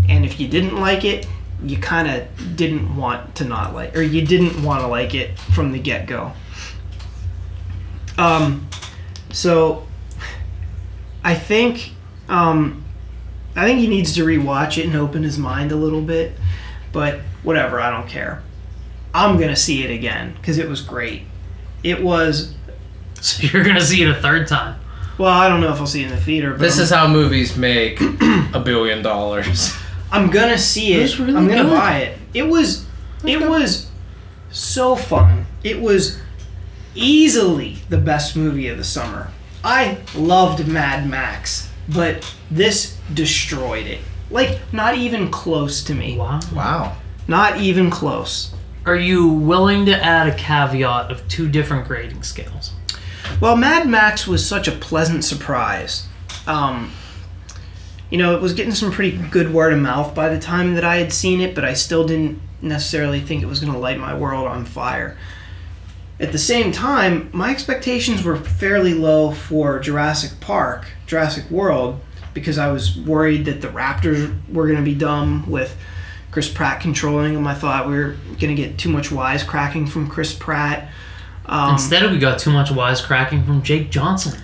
[0.08, 1.26] And if you didn't like it,
[1.64, 5.38] you kind of didn't want to not like, or you didn't want to like it
[5.38, 6.32] from the get go.
[8.18, 8.68] Um,
[9.30, 9.86] so
[11.24, 11.92] I think,
[12.28, 12.84] um,
[13.54, 16.32] I think he needs to rewatch it and open his mind a little bit.
[16.92, 18.42] But whatever, I don't care.
[19.14, 21.22] I'm gonna see it again because it was great.
[21.82, 22.54] It was
[23.22, 24.80] So you're gonna see it a third time.
[25.18, 26.90] Well, I don't know if I'll see it in the theater, but This I'm, is
[26.90, 29.74] how movies make a billion dollars.
[30.10, 31.02] I'm gonna see It it.
[31.02, 31.70] was really I'm gonna good.
[31.70, 32.18] buy it.
[32.34, 32.86] It was
[33.24, 33.88] it was
[34.50, 35.46] so fun.
[35.64, 36.20] It was
[36.94, 39.30] easily the best movie of the summer.
[39.64, 44.00] I loved Mad Max, but this destroyed it.
[44.30, 46.18] Like not even close to me.
[46.18, 46.40] Wow.
[46.54, 46.96] Wow.
[47.28, 48.52] Not even close.
[48.84, 52.72] Are you willing to add a caveat of two different grading scales?
[53.43, 56.07] Well, Mad Max was such a pleasant surprise.
[56.47, 56.93] Um,
[58.09, 60.84] you know, it was getting some pretty good word of mouth by the time that
[60.84, 63.99] I had seen it, but I still didn't necessarily think it was going to light
[63.99, 65.18] my world on fire.
[66.20, 71.99] At the same time, my expectations were fairly low for Jurassic Park, Jurassic World,
[72.34, 75.76] because I was worried that the Raptors were going to be dumb with
[76.30, 77.49] Chris Pratt controlling them.
[77.49, 80.93] I thought we were going to get too much wisecracking from Chris Pratt.
[81.47, 84.40] Um, Instead, we got too much wisecracking from Jake Johnson.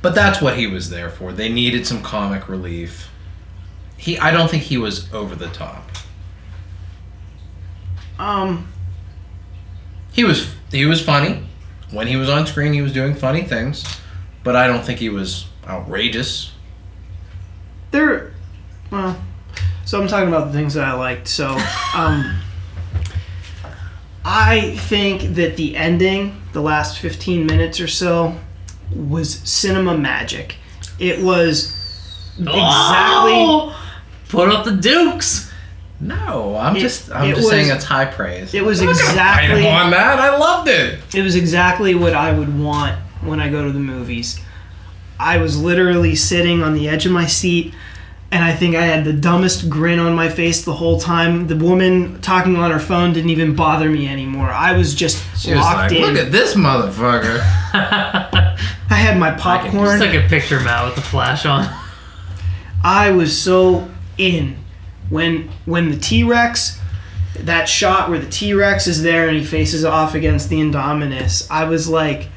[0.00, 1.32] But that's what he was there for.
[1.32, 3.10] They needed some comic relief.
[3.96, 5.90] He I don't think he was over the top.
[8.18, 8.68] um,
[10.12, 11.44] He was he was funny.
[11.90, 13.84] When he was on screen, he was doing funny things,
[14.44, 16.52] but I don't think he was outrageous.
[17.90, 18.32] there
[18.90, 19.20] well
[19.84, 21.26] So I'm talking about the things that I liked.
[21.28, 21.56] So,
[21.94, 22.38] um,
[24.30, 28.34] I think that the ending, the last 15 minutes or so,
[28.94, 30.56] was cinema magic.
[30.98, 31.72] It was
[32.38, 32.52] exactly.
[32.54, 33.74] Oh!
[34.28, 35.50] Put up the Dukes.
[36.00, 38.52] No, I'm It- just I'm it just saying it's high praise.
[38.52, 39.68] It was I'm not gonna fight him exactly.
[39.70, 40.18] on that.
[40.18, 40.98] I loved it.
[41.14, 44.38] It was exactly what I would want when I go to the movies.
[45.18, 47.74] I was literally sitting on the edge of my seat,
[48.30, 51.46] and I think I had the dumbest grin on my face the whole time.
[51.46, 54.50] The woman talking on her phone didn't even bother me anymore.
[54.50, 56.02] I was just She was locked like, in.
[56.02, 57.38] "Look at this motherfucker."
[58.90, 59.98] I had my I can popcorn.
[59.98, 61.68] just take a picture, Matt, with the flash on.
[62.84, 64.56] I was so in
[65.08, 66.78] when when the T Rex,
[67.40, 71.46] that shot where the T Rex is there and he faces off against the Indominus.
[71.50, 72.28] I was like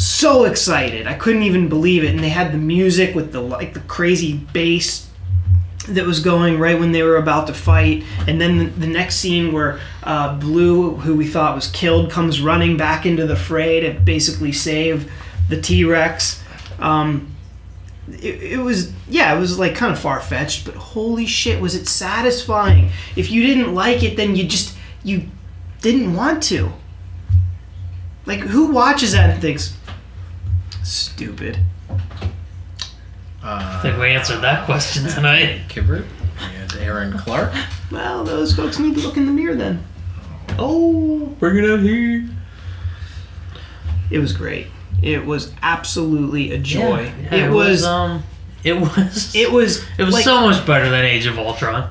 [0.00, 1.06] so excited.
[1.06, 2.10] I couldn't even believe it.
[2.10, 5.08] And they had the music with the like the crazy bass
[5.88, 8.04] that was going right when they were about to fight.
[8.26, 12.76] And then the, next scene where uh, Blue, who we thought was killed, comes running
[12.76, 15.10] back into the fray to basically save
[15.48, 16.42] the T Rex.
[16.78, 17.34] Um,
[18.08, 21.74] it, it was yeah, it was like kind of far fetched, but holy shit, was
[21.74, 22.90] it satisfying?
[23.16, 25.28] If you didn't like it, then you just you
[25.80, 26.72] didn't want to.
[28.26, 29.76] Like who watches that and thinks
[30.82, 31.58] stupid?
[31.90, 31.96] Uh,
[33.42, 35.62] I think we answered that question tonight.
[35.68, 36.04] Kibrit
[36.40, 37.52] and Aaron Clark.
[37.90, 39.84] Well, those folks need to look in the mirror then.
[40.60, 42.24] Oh, bring it out here.
[44.12, 44.68] It was great.
[45.02, 47.12] It was absolutely a joy.
[47.22, 48.22] Yeah, yeah, it, was, um,
[48.62, 49.34] it was.
[49.34, 51.90] it was It was like, so much better than Age of Ultron.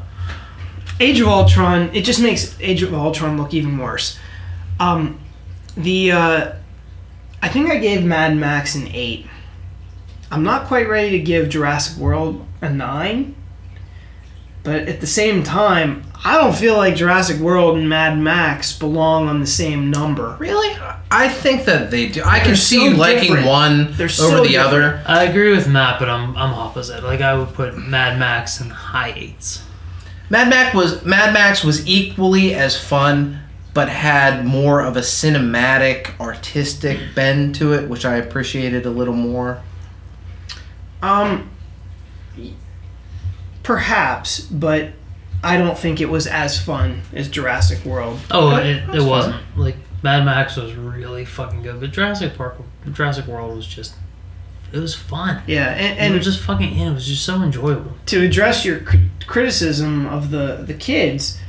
[1.01, 1.89] Age of Ultron.
[1.93, 4.17] It just makes Age of Ultron look even worse.
[4.79, 5.19] Um,
[5.75, 6.51] the uh,
[7.41, 9.27] I think I gave Mad Max an eight.
[10.31, 13.35] I'm not quite ready to give Jurassic World a nine,
[14.63, 19.27] but at the same time, I don't feel like Jurassic World and Mad Max belong
[19.29, 20.35] on the same number.
[20.37, 20.77] Really?
[21.09, 22.21] I think that they do.
[22.23, 23.47] I can They're see so you liking different.
[23.47, 25.01] one They're over so the other.
[25.07, 27.03] I agree with Matt, but I'm I'm opposite.
[27.03, 29.63] Like I would put Mad Max in high eights.
[30.29, 33.39] Mad Max was Mad Max was equally as fun,
[33.79, 39.13] but had more of a cinematic, artistic bend to it, which I appreciated a little
[39.13, 39.61] more.
[41.01, 41.49] Um,
[43.63, 44.89] perhaps, but
[45.41, 48.19] I don't think it was as fun as Jurassic World.
[48.29, 49.37] Oh, Okay, it, that's it wasn't.
[49.55, 52.57] Like Mad Max was really fucking good, but Jurassic Park,
[52.91, 53.95] Jurassic World was just.
[54.73, 55.41] It was fun.
[55.47, 56.77] Yeah, and, And it was just fucking.
[56.77, 57.93] It was just so enjoyable.
[58.07, 61.39] to address your cri- criticism of the the kids,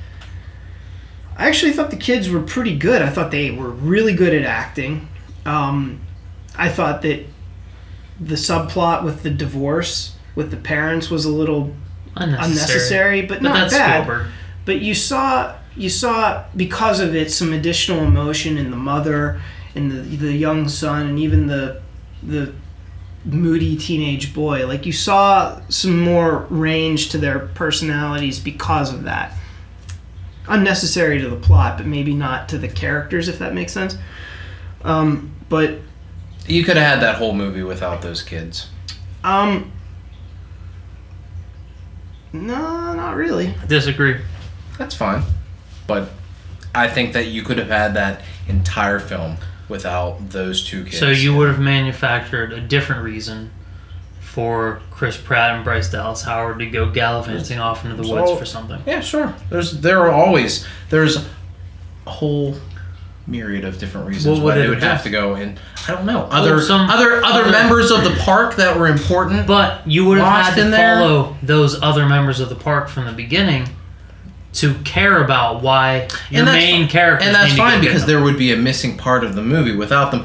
[1.40, 3.00] I actually thought the kids were pretty good.
[3.00, 5.08] I thought they were really good at acting.
[5.46, 6.00] Um,
[6.56, 7.24] I thought that
[8.20, 11.74] the subplot with the divorce with the parents was a little
[12.14, 12.50] Unnecessary.
[12.52, 14.02] unnecessary, but, But not that's bad.
[14.04, 14.26] Spielberg.
[14.66, 19.40] But you saw you saw because of it some additional emotion in the mother
[19.74, 21.80] and the the young son and even the
[22.22, 22.52] the
[23.24, 24.66] moody teenage boy.
[24.66, 29.34] Like you saw some more range to their personalities because of that.
[30.50, 33.96] Unnecessary to the plot, but maybe not to the characters, if that makes sense.
[34.82, 35.78] Um, but
[36.46, 38.68] You could have had that whole movie without those kids.
[39.24, 39.72] um,
[42.32, 43.54] no, not really.
[43.66, 44.16] Disagree.
[44.78, 45.22] That's fine,
[45.86, 46.10] but
[46.74, 49.36] I think that you could have had that entire film
[49.68, 50.98] without those two kids.
[50.98, 53.50] So you would have manufactured a different reason
[54.30, 58.38] for Chris Pratt and Bryce Dallas Howard to go gallivanting off into the So- woods
[58.38, 58.78] for something.
[58.86, 59.34] Yeah, sure.
[59.50, 61.16] There's there are always there's
[62.06, 62.56] a whole
[63.26, 65.58] myriad of different reasons would why they would have have to go in.
[65.88, 66.28] I don't know.
[66.30, 69.48] Other some- other other other- members of the park that were important.
[69.48, 70.98] But you would have had to there?
[71.00, 73.68] follow those other members of the park from the beginning
[74.52, 78.20] to care about why your main characters and that's need to go fine because there
[78.22, 80.24] would be a missing part of the movie without them.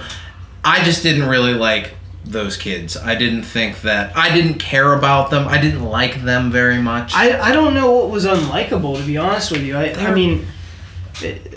[0.64, 1.95] I just didn't really like
[2.26, 2.98] those kids.
[2.98, 5.48] I didn't think that I didn't care about them.
[5.48, 7.14] I didn't like them very much.
[7.14, 9.78] I, I don't know what was unlikable to be honest with you.
[9.78, 10.48] I, I They're- mean,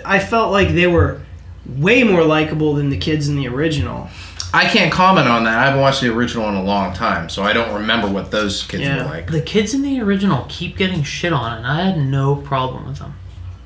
[0.04, 1.20] I felt like they were
[1.66, 4.08] way more likable than the kids in the original.
[4.54, 5.58] I can't comment on that.
[5.58, 8.62] I haven't watched the original in a long time, so I don't remember what those
[8.64, 9.02] kids Yeah.
[9.02, 9.30] were like.
[9.30, 12.98] the kids in the original keep getting shit on, and I had no problem with
[12.98, 13.14] them.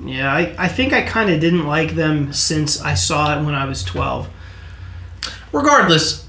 [0.04, 3.54] Yeah, I, I think I kind of didn't like them since I saw it when
[3.54, 4.28] I was 12.
[5.52, 6.21] regardless,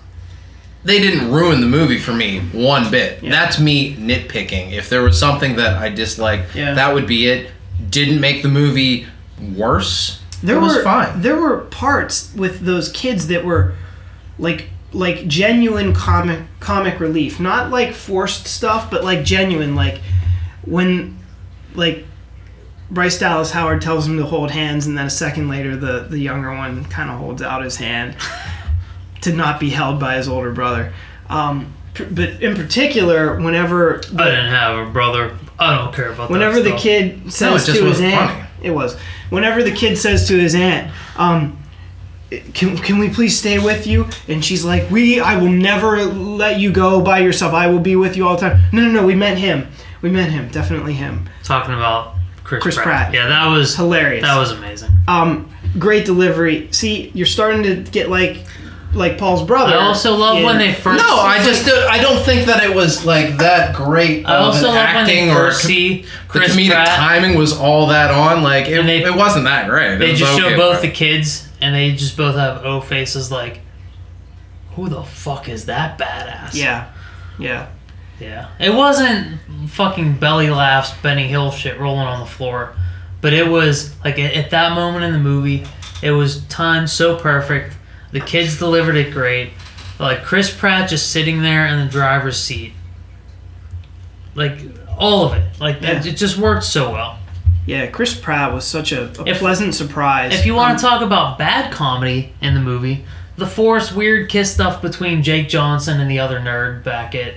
[0.86, 3.24] they didn't ruin the movie for me one bit.
[3.24, 3.32] Yeah.
[3.32, 4.72] That's me nitpicking.
[4.74, 6.74] If there was something that I disliked, Yeah.
[6.74, 7.52] that would be it.
[7.90, 9.08] Didn't make the movie
[9.56, 10.20] worse.
[10.42, 11.22] There it was were fine.
[11.22, 13.76] there were parts with those kids that were
[14.38, 19.76] like like genuine comic comic relief, not like forced stuff, but like genuine.
[19.76, 20.02] Like
[20.66, 21.18] when
[21.76, 22.06] like
[22.92, 26.20] Bryce Dallas Howard tells him to hold hands, and then a second later, the the
[26.20, 28.16] younger one kind of holds out his hand
[29.24, 30.94] to not be held by his older brother.
[31.30, 35.38] Um, but in particular, whenever I didn't have a brother.
[35.60, 38.48] I don't care about whenever the kid says No, to his aunt, funny.
[38.64, 38.98] it was.
[39.30, 41.58] Whenever the kid says to his aunt, um,
[42.54, 46.60] "Can can we please stay with you?" and she's like, "We, I will never let
[46.60, 47.54] you go by yourself.
[47.54, 49.06] I will be with you all the time." No, no, no.
[49.06, 49.68] We meant him.
[50.02, 50.50] We meant him.
[50.50, 51.30] Definitely him.
[51.44, 52.86] talking about Chris, Chris Pratt.
[52.86, 53.14] Pratt.
[53.14, 54.24] Yeah, that was Hilarious.
[54.24, 54.90] That was amazing.
[55.08, 56.68] Um, great delivery.
[56.72, 58.44] See, you're starting to get like,
[58.94, 59.74] like Paul's brother.
[59.74, 60.98] I also love when they first.
[61.04, 64.26] No, I just do- I don't think that it was like that great.
[64.26, 66.88] I of also an love when they first co- see the Chris comedic Pratt.
[66.90, 68.44] timing was all that on.
[68.44, 69.98] Like it, they- it wasn't that great.
[69.98, 73.32] They just show both the kids, and they just both have O faces.
[73.32, 73.62] Like,
[74.76, 76.54] who the fuck is that badass?
[76.56, 76.90] Yeah,
[77.40, 77.68] yeah.
[78.20, 78.50] Yeah.
[78.60, 82.74] It wasn't fucking belly laughs, Benny Hill shit rolling on the floor.
[83.22, 85.66] But it was, like, at, at that moment in the movie,
[86.02, 87.76] it was timed so perfect.
[88.14, 89.52] The kids delivered it great.
[90.00, 92.74] Like, Chris Pratt just sitting there in the driver's seat.
[94.36, 94.60] Like,
[94.98, 95.44] all of it.
[95.60, 96.02] Like, Yeah.
[96.04, 97.20] it just worked so well.
[97.66, 100.34] Yeah, Chris Pratt was such a, a If- pleasant surprise.
[100.34, 103.06] If you want Um, to talk about bad comedy in the movie,
[103.38, 107.36] the forced weird kiss stuff between Jake Johnson and the other nerd back at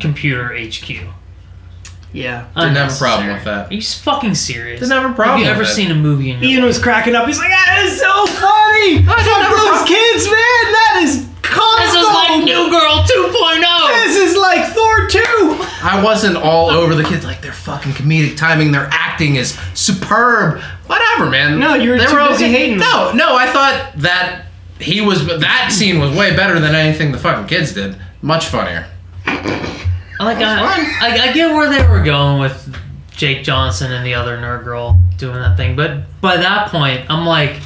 [0.00, 1.08] Computer HQ.
[2.14, 3.70] Yeah, Didn't have a problem with that.
[3.70, 4.80] Are you fucking serious?
[4.80, 5.74] Didn't have a problem Have you with ever it.
[5.74, 6.68] seen a movie in your Ian life?
[6.68, 7.26] was cracking up.
[7.26, 9.04] He's like, "That is so funny!
[9.04, 9.86] Fuck have a those problem.
[9.88, 10.64] kids, man!
[10.72, 13.98] That is This is like New Girl oh.
[13.98, 14.04] 2.0.
[14.06, 15.20] This is like Thor 2!
[15.86, 20.60] I wasn't all over the kids like their fucking comedic timing, their acting is superb.
[20.86, 21.58] Whatever, man.
[21.58, 22.88] No, you were They too busy hating them.
[22.88, 24.46] No, no, I thought that
[24.80, 27.96] he was that scene was way better than anything the fucking kids did.
[28.22, 28.86] Much funnier.
[30.24, 30.60] Like I,
[31.00, 32.76] I, I get where they were going with
[33.12, 37.24] Jake Johnson and the other nerd girl doing that thing, but by that point, I'm
[37.26, 37.60] like,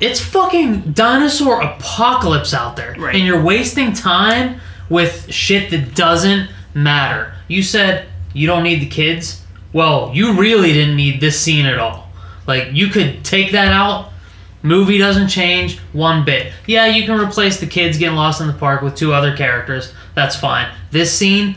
[0.00, 3.14] it's fucking dinosaur apocalypse out there, Right.
[3.14, 7.34] and you're wasting time with shit that doesn't matter.
[7.48, 9.42] You said you don't need the kids.
[9.72, 12.08] Well, you really didn't need this scene at all.
[12.46, 14.10] Like you could take that out.
[14.62, 16.52] Movie doesn't change one bit.
[16.66, 19.92] Yeah, you can replace the kids getting lost in the park with two other characters.
[20.14, 20.72] That's fine.
[20.94, 21.56] This scene,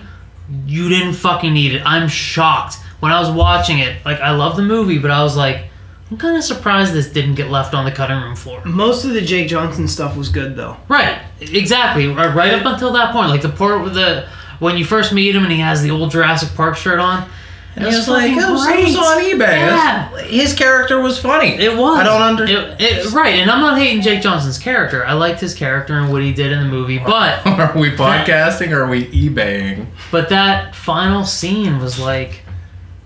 [0.66, 1.84] you didn't fucking need it.
[1.86, 2.78] I'm shocked.
[3.02, 5.66] When I was watching it, like I love the movie, but I was like,
[6.10, 8.66] I'm kind of surprised this didn't get left on the cutting room floor.
[8.66, 10.78] Most of the Jake Johnson stuff was good, though.
[10.88, 12.08] Right, exactly.
[12.08, 14.28] Right up until that point, like the part with the
[14.58, 17.30] when you first meet him and he has the old Jurassic Park shirt on.
[17.78, 19.40] And he was like, oh, so it was on eBay.
[19.40, 20.10] Yeah.
[20.24, 21.50] His character was funny.
[21.50, 22.00] It was.
[22.00, 22.82] I don't understand.
[22.82, 25.06] It, it, right, and I'm not hating Jake Johnson's character.
[25.06, 28.72] I liked his character and what he did in the movie, but Are we podcasting
[28.72, 29.86] or are we eBaying?
[30.12, 32.42] but that final scene was like,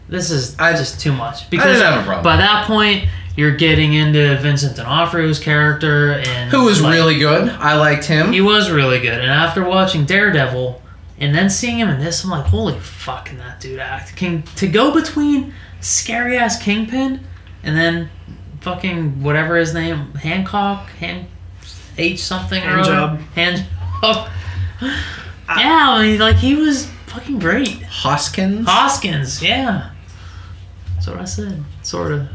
[0.07, 1.49] this is I- just too much.
[1.49, 2.23] Because didn't have a problem.
[2.23, 7.49] by that point, you're getting into Vincent D'Onofrio's character, and Who was like, really good.
[7.49, 8.31] I liked him.
[8.31, 10.81] He was really good, and after watching Daredevil
[11.21, 14.15] and then seeing him in this, I'm like, holy fuck, can that dude act?
[14.15, 17.23] Can to go between scary ass Kingpin
[17.63, 18.09] and then
[18.61, 21.27] fucking whatever his name, Hancock, Hand
[21.97, 24.27] H something or other, Handjob.
[24.27, 24.27] hand.
[25.47, 27.83] Yeah, I mean, like he was fucking great.
[27.83, 28.67] Hoskins.
[28.67, 29.91] Hoskins, yeah.
[30.95, 32.29] That's what I said, sort of.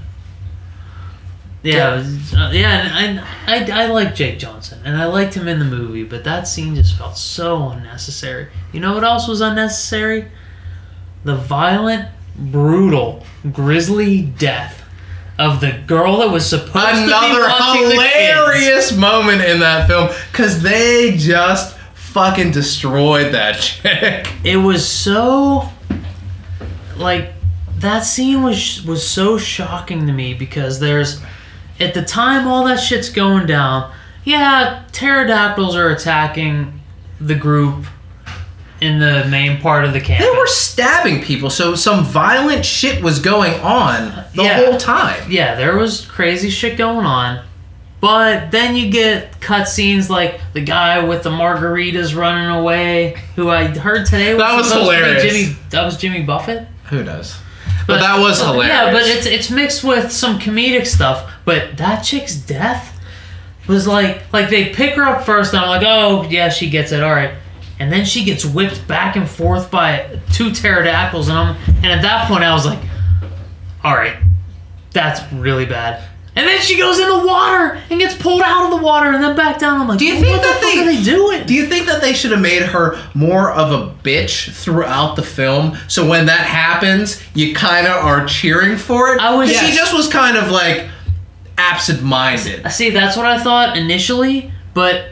[1.74, 5.48] Yeah, was- uh, yeah, and I, I, I like Jake Johnson, and I liked him
[5.48, 8.48] in the movie, but that scene just felt so unnecessary.
[8.72, 10.28] You know what else was unnecessary?
[11.24, 14.82] The violent, brutal, grisly death
[15.38, 17.92] of the girl that was supposed to be Another the kids.
[17.92, 24.26] hilarious moment in that film because they just fucking destroyed that chick.
[24.44, 25.68] it was so
[26.96, 27.32] like
[27.80, 31.20] that scene was was so shocking to me because there's
[31.80, 33.92] at the time all that shit's going down
[34.24, 36.80] yeah pterodactyls are attacking
[37.20, 37.84] the group
[38.80, 43.02] in the main part of the campus They were stabbing people, so some violent shit
[43.02, 44.56] was going on the Yeah.
[44.66, 45.30] whole time.
[45.30, 47.40] yeah there was crazy shit going on
[47.98, 53.68] but then you get cutscenes like the guy with the margaritas running away, who I
[53.68, 55.22] heard today was, That was supposed to be hilarious.
[55.46, 56.68] Jimmy, that was Jimmy Buffett.
[56.90, 57.36] Who does?
[57.86, 58.68] But, that was hilarious.
[58.68, 61.32] Yeah, but it's it's mixed with some comedic stuff.
[61.46, 62.92] But that chick's death
[63.66, 66.92] was like like they pick her up first, and I'm like, oh yeah, she gets
[66.92, 67.30] it, all right.
[67.78, 72.02] And then she gets whipped back and forth by two pterodactyls, and I'm and at
[72.02, 72.80] that point I was like,
[73.82, 74.16] all right,
[74.92, 76.02] that's really bad.
[76.34, 79.24] And then she goes in the water and gets pulled out of the water and
[79.24, 79.80] then back down.
[79.80, 81.46] I'm like, Do you think what the that fuck they- are they doing?
[81.46, 85.22] Do you think that they should have made her more of a bitch throughout the
[85.22, 85.78] film?
[85.88, 89.20] So when that happens, you kind of are cheering for it.
[89.20, 90.86] I was- She just was kind of like
[91.58, 92.64] absent-minded.
[92.64, 95.10] I see, that's what I thought initially, but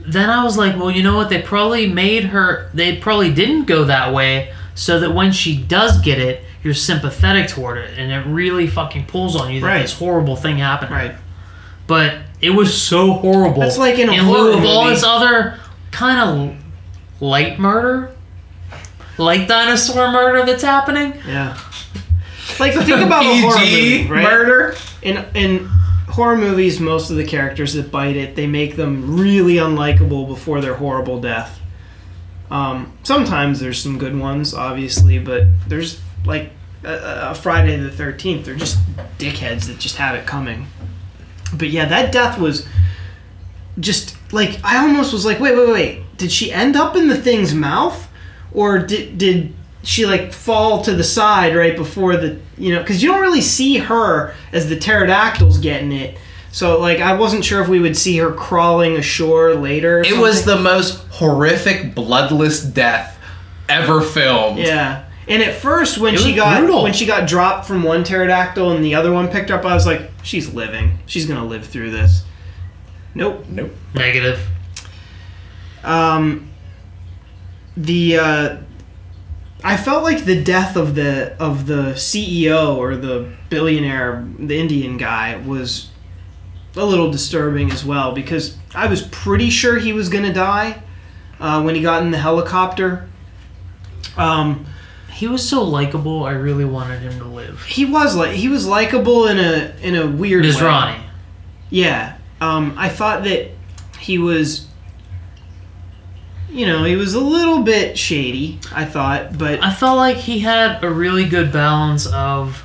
[0.00, 1.28] then I was like, well, you know what?
[1.28, 2.70] They probably made her.
[2.74, 7.48] They probably didn't go that way, so that when she does get it, you're sympathetic
[7.48, 9.82] toward it, and it really fucking pulls on you that Right.
[9.82, 10.90] this horrible thing happened.
[10.92, 11.14] Right.
[11.86, 13.60] But it was so horrible.
[13.62, 15.58] That's like in a in lieu of all this other
[15.90, 16.56] kind of
[17.20, 18.10] light murder,
[19.18, 21.14] light dinosaur murder that's happening.
[21.26, 21.56] Yeah.
[22.60, 24.22] Like think about a horror movie, right?
[24.22, 24.76] murder.
[25.02, 25.66] In in
[26.08, 30.60] horror movies, most of the characters that bite it, they make them really unlikable before
[30.60, 31.60] their horrible death.
[32.50, 36.50] Um, sometimes there's some good ones, obviously, but there's like
[36.82, 38.46] a, a Friday the Thirteenth.
[38.46, 38.78] They're just
[39.18, 40.66] dickheads that just have it coming.
[41.54, 42.66] But yeah, that death was
[43.78, 47.16] just like I almost was like, wait, wait, wait, did she end up in the
[47.16, 48.08] thing's mouth,
[48.52, 52.80] or did did she like fall to the side right before the you know?
[52.80, 56.18] Because you don't really see her as the pterodactyl's getting it.
[56.50, 59.98] So like I wasn't sure if we would see her crawling ashore later.
[60.00, 63.18] or It was the most horrific, bloodless death
[63.68, 64.58] ever filmed.
[64.58, 65.04] yeah.
[65.28, 66.82] And at first, when It she got brutal.
[66.82, 69.74] when she got dropped from one pterodactyl and the other one picked her up, I
[69.74, 70.98] was like, she's living.
[71.04, 72.24] She's gonna live through this.
[73.14, 73.44] Nope.
[73.48, 73.70] Nope.
[73.94, 74.40] Negative.
[75.84, 76.48] um,
[77.76, 78.56] the uh,
[79.64, 84.96] I felt like the death of the of the CEO or the billionaire, the Indian
[84.96, 85.88] guy, was
[86.76, 90.80] a little disturbing as well because I was pretty sure he was gonna die
[91.40, 93.08] uh, when he got in the helicopter.
[94.16, 94.66] Um,
[95.12, 96.24] He was so likable.
[96.24, 97.60] I really wanted him to live.
[97.64, 100.50] he was like he was likable in a in a weird way.
[100.52, 101.00] Masrani.
[101.70, 102.16] Yeah.
[102.40, 103.50] Um, I thought that
[103.98, 104.67] he was,
[106.50, 108.58] you know, he was a little bit shady.
[108.72, 112.64] I thought, but I felt like he had a really good balance of,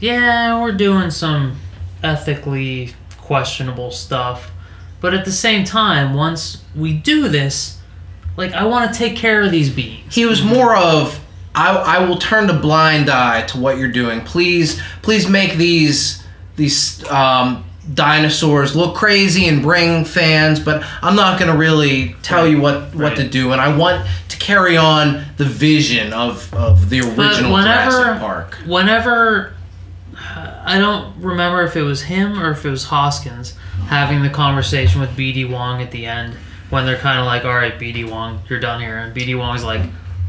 [0.00, 1.58] yeah, we're doing some
[2.02, 4.50] ethically questionable stuff,
[5.00, 7.78] but at the same time, once we do this,
[8.36, 10.14] like I want to take care of these beings.
[10.14, 11.20] He was more of
[11.54, 14.20] I, I will turn a blind eye to what you're doing.
[14.22, 16.24] Please please make these
[16.56, 17.64] these um,
[17.94, 22.94] dinosaurs look crazy and bring fans, but I'm not gonna really tell you what, what
[22.94, 23.16] Right.
[23.16, 23.52] to do.
[23.52, 28.20] And I want to carry on the vision of, of the But original whenever, Jurassic
[28.20, 28.58] Park.
[28.66, 29.54] whenever,
[30.64, 33.54] I don't remember if it was him or if it was Hoskins
[33.88, 36.34] having the conversation with BD Wong at the end
[36.68, 39.64] when they're kind of like, "All right, BD Wong, you're done here," and BD Wong's
[39.64, 39.80] like,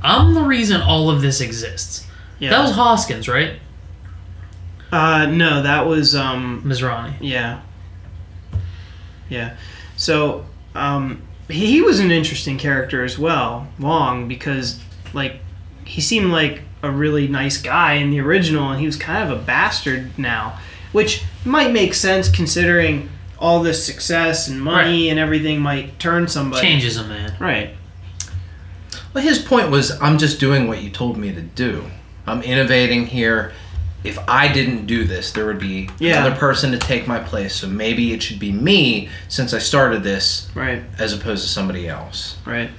[0.02, 2.08] "I'm the reason all of this exists."
[2.40, 2.50] yeah.
[2.50, 3.60] That was Hoskins, right?
[4.92, 7.14] Uh, no, that was um, Masrani.
[7.22, 7.62] yeah,
[9.30, 9.56] yeah.
[9.96, 14.82] So um, he, he was an interesting character as well, Wong, because
[15.14, 15.40] like
[15.86, 19.40] he seemed like a really nice guy in the original, and he was kind of
[19.40, 20.60] a bastard now,
[20.92, 26.62] which might make sense considering all this success and money and everything might turn somebody.
[26.62, 27.36] Changes a man.
[27.40, 27.72] Right.
[29.14, 31.86] Well, his point was, I'm just doing what you told me to do.
[32.26, 33.52] I'm innovating here.
[34.04, 36.20] If I didn't do this, there would be Yeah.
[36.26, 37.54] another person to take my place.
[37.56, 40.82] So maybe it should be me since I started this, Right.
[40.98, 42.38] as opposed to somebody else.
[42.46, 42.72] Right.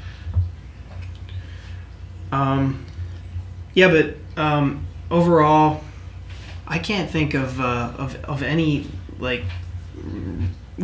[2.33, 2.85] Um,
[3.75, 5.83] yeah, but um, overall,
[6.67, 8.87] I can't think of uh, of of any
[9.19, 9.45] like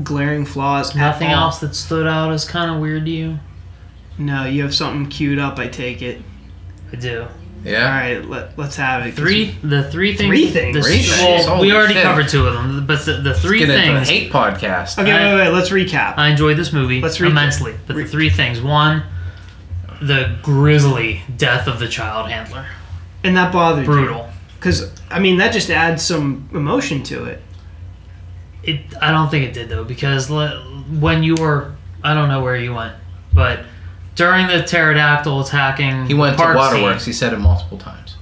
[0.02, 0.90] glaring flaws.
[0.90, 1.44] at Nothing all.
[1.44, 3.38] else that stood out as kind of weird to you.
[4.18, 5.58] No, you have something queued up.
[5.58, 6.22] I take it.
[6.92, 7.26] I do.
[7.64, 7.84] All Yeah.
[7.84, 9.10] All right, let, let's have it.
[9.10, 10.28] 'cause Three, the three things.
[10.28, 10.76] Three things?
[10.76, 11.06] the- Three?
[11.08, 12.02] Well, Holy we already shit.
[12.02, 14.08] covered two of them, but the, the three Get things.
[14.08, 14.98] hate podcast.
[14.98, 16.14] Okay, I- wait, wait, let's recap.
[16.16, 17.30] I enjoyed this movie Let's recap.
[17.30, 17.74] immensely.
[17.86, 19.02] But Re- the three things: one,
[20.00, 22.66] the grisly death of the child handler,
[23.24, 23.92] and that bothered you.
[23.92, 24.28] brutal.
[24.58, 27.42] Because I mean, that just adds some emotion to it.
[28.62, 28.80] It.
[29.00, 30.58] I don't think it did though, because le-
[31.00, 31.72] when you were,
[32.04, 32.94] I don't know where you went,
[33.32, 33.60] but
[34.18, 37.04] during the pterodactyl attacking, he went the to Waterworks.
[37.04, 38.16] scene, He said it multiple times.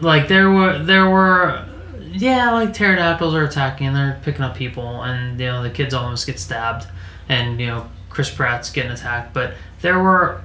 [0.00, 1.64] like there were there were
[2.12, 5.92] yeah like pterodactyls are attacking and they're picking up people and you know the kids
[5.94, 6.86] almost get stabbed
[7.28, 10.42] and you know chris pratt's getting attacked but there were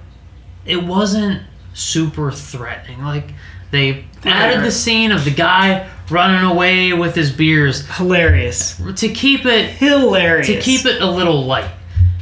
[0.66, 1.42] it wasn't
[1.74, 3.32] super threatening like
[3.72, 8.80] they added the scene of the guy running away with his beers Hilarious.
[8.98, 10.46] to keep it Hilarious.
[10.48, 11.70] to keep it a little light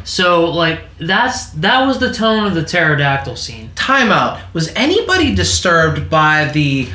[0.03, 4.41] so like that's that was the tone of the pterodactyl scene Timeout.
[4.53, 6.87] Was anybody disturbed by the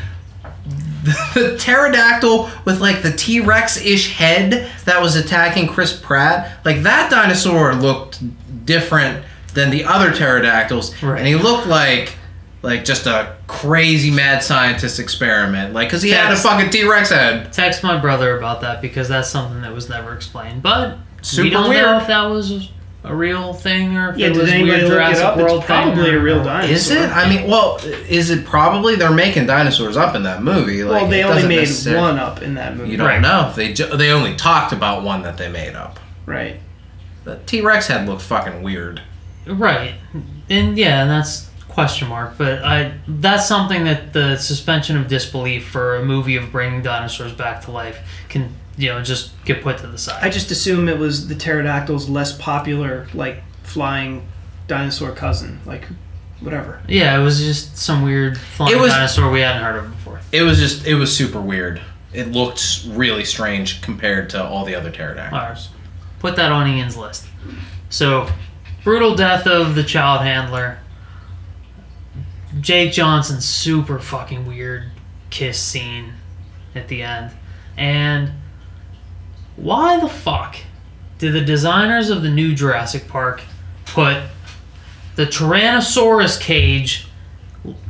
[1.35, 6.83] the pterodactyl with like the T Rex ish head that was attacking Chris Pratt, like
[6.83, 8.21] that dinosaur looked
[8.67, 11.19] different than the other pterodactyls, Right.
[11.19, 12.15] and he looked like
[12.61, 17.11] like just a crazy mad scientist experiment, like because he had a fucking T Rex
[17.11, 17.53] head.
[17.53, 20.63] Text my brother about that because that's something that was never explained.
[20.63, 20.99] But
[21.39, 21.83] we don't weird.
[21.87, 22.71] know if that was
[23.05, 25.37] a real thing or if Yeah, it did was anybody weird look it Jurassic up?
[25.37, 26.75] World It's probably thing a real dinosaur.
[26.75, 27.11] Is it?
[27.11, 27.79] I mean, well,
[28.09, 30.83] is it probably they're making dinosaurs up in that movie?
[30.85, 32.91] Like, Well, they only made necessarily- one up in that movie.
[32.91, 33.21] You don't Right.
[33.21, 33.53] know.
[33.55, 36.01] They ju- they only talked about one that they made up.
[36.27, 36.61] Right.
[37.25, 39.01] The T Rex head looked fucking weird.
[39.47, 39.95] Right,
[40.51, 42.35] and yeah, and that's question mark.
[42.37, 47.33] But I that's something that the suspension of disbelief for a movie of bringing dinosaurs
[47.33, 50.25] back to life can you know just get put to the side.
[50.25, 54.27] I just assume it was the pterodactyl's less popular, like flying
[54.67, 55.87] dinosaur cousin, like
[56.41, 56.81] whatever.
[56.89, 60.21] yeah, it was just some weird flying It was- dinosaur we hadn't heard of before.
[60.33, 61.81] It was just it was super weird.
[62.13, 65.69] It looked really strange compared to all the other pterodactyls.
[65.69, 65.69] right,
[66.21, 67.27] put that on Ian's list.
[67.91, 68.29] So,
[68.85, 70.79] brutal death of the child handler.
[72.61, 74.91] Jake Johnson's super fucking weird
[75.31, 76.15] kiss scene
[76.75, 77.33] at the end.
[77.77, 78.33] And
[79.59, 80.57] why the fuck
[81.19, 83.43] did the designers of the new Jurassic Park
[83.87, 84.23] put
[85.17, 87.09] the Tyrannosaurus cage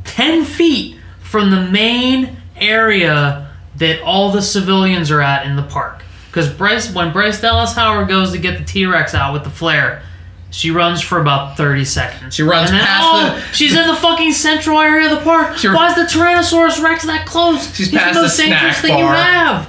[0.03, 6.03] 10 feet from the main area that all the civilians are at in the park?
[6.27, 9.49] Because Bryce, when Bryce Dallas Howard goes to get the T Rex out with the
[9.49, 10.03] flare,
[10.51, 12.33] she runs for about 30 seconds.
[12.35, 15.23] She runs and then, past oh, the- She's in the fucking central area of the
[15.23, 15.57] park.
[15.57, 17.67] She- Why is the Tyrannosaurus Rex that close?
[17.75, 19.15] She's He's past the the most dangerous snack thing you bar.
[19.15, 19.65] have.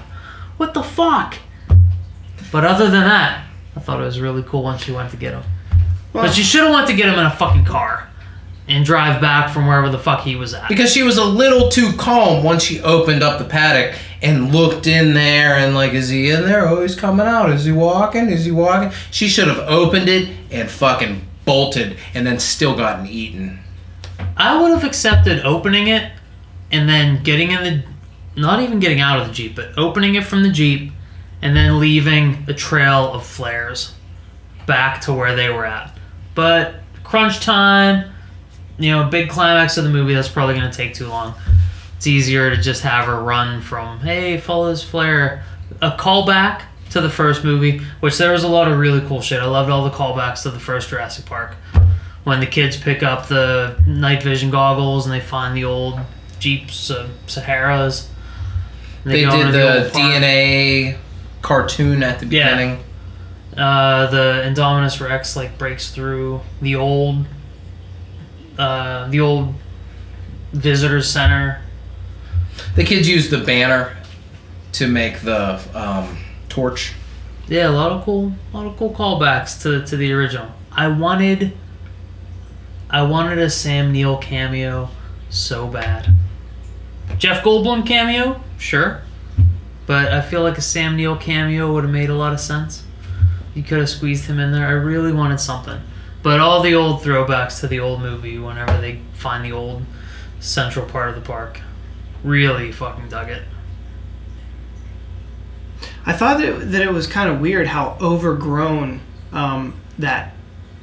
[0.57, 1.37] What the fuck?
[2.53, 3.45] But other than that,
[3.77, 5.43] I thought it was really cool when she went to get him.
[6.13, 8.09] but she should have went to get him in a fucking car
[8.69, 10.69] and drive back from wherever the fuck he was at.
[10.69, 14.87] Because she was a little too calm once she opened up the paddock and looked
[14.87, 16.69] in there and like, is he in there?
[16.69, 17.51] Oh, he's coming out.
[17.51, 18.29] Is he walking?
[18.29, 18.97] Is he walking?
[19.11, 23.59] She should have opened it and fucking bolted and then still gotten eaten.
[24.37, 26.13] I would have accepted opening it
[26.71, 27.83] and then getting in the
[28.37, 30.93] not even getting out of the Jeep, but opening it from the Jeep
[31.43, 33.95] and then leaving a trail of flares
[34.67, 35.97] back to where they were at.
[36.35, 38.13] But crunch time,
[38.79, 41.35] you know, big climax of the movie, that's probably going to take too long.
[41.97, 45.45] It's easier to just have her run from, hey, follow this flare.
[45.83, 49.41] A callback to the first movie, which there was a lot of really cool shit.
[49.41, 51.55] I loved all the callbacks to the first Jurassic Park.
[52.25, 56.01] When the kids pick up the night vision goggles and they find the old
[56.39, 58.09] Jeeps, uh, Saharas.
[59.05, 60.93] and They did into the DNA.
[60.93, 61.01] park.
[61.43, 62.51] Cartoon at the Yeah.
[62.51, 62.85] beginning.
[63.57, 67.27] uh, the Indominus Rex like breaks through the old,
[68.59, 69.55] uh, the old
[70.53, 71.61] visitor center.
[72.77, 73.97] The kids used the banner
[74.73, 76.17] to make the um,
[76.49, 76.93] torch.
[77.49, 80.53] Yeah, a lot of cool, a lot of cool callbacks to to the original.
[80.71, 81.53] I wanted,
[82.89, 84.91] I wanted a Sam Neill cameo
[85.29, 86.15] so bad.
[87.19, 89.03] Jeff Goldblum cameo, sure,
[89.91, 92.85] but I feel like a Sam Neill cameo would have made a lot of sense.
[93.57, 94.65] You could have squeezed him in there.
[94.65, 95.81] I really wanted something,
[96.23, 99.83] but all the old throwbacks to the old movie, whenever they find the old
[100.39, 101.61] central part of the park,
[102.23, 103.43] really fucking dug it.
[106.07, 109.01] I thought that it, that it was kind of weird how overgrown
[109.33, 110.37] um, that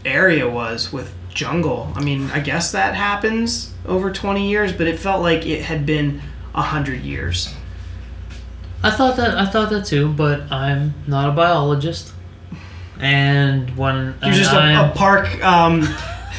[0.04, 1.94] area was with jungle.
[1.96, 5.86] I mean, I guess that happens over 20 years, but it felt like it had
[5.86, 6.20] been
[6.52, 7.54] 100 years.
[8.84, 12.14] I thought that I thought that too, but I'm not a biologist.
[13.00, 15.88] And when You're just a, I'm, a park um,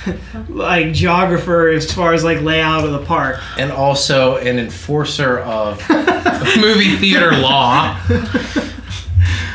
[0.49, 3.41] like geographer as far as like layout of the park.
[3.57, 5.79] And also an enforcer of
[6.59, 8.01] movie theater law.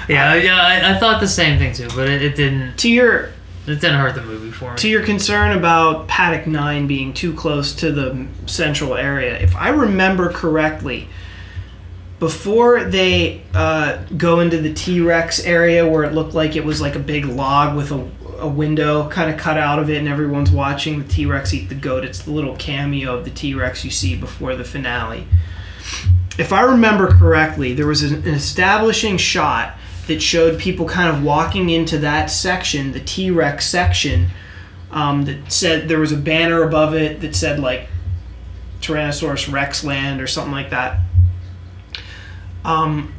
[0.08, 3.30] yeah, yeah, I, I thought the same thing too, but it, it didn't To your
[3.66, 4.78] it didn't hurt the movie for me.
[4.78, 9.70] to your concern about Paddock 9 being too close to the central area, if I
[9.70, 11.08] remember correctly,
[12.24, 16.80] before they uh, go into the T Rex area where it looked like it was
[16.80, 18.10] like a big log with a,
[18.40, 21.68] a window kind of cut out of it and everyone's watching the T Rex eat
[21.68, 25.28] the goat, it's the little cameo of the T Rex you see before the finale.
[26.38, 29.78] If I remember correctly, there was an, establishing shot
[30.08, 34.30] that showed people kind of walking into that section, the T Rex section,
[34.92, 37.90] um, that said there was a banner above it that said like
[38.80, 41.02] Tyrannosaurus Rex Land or something like that.
[42.66, 43.14] Um,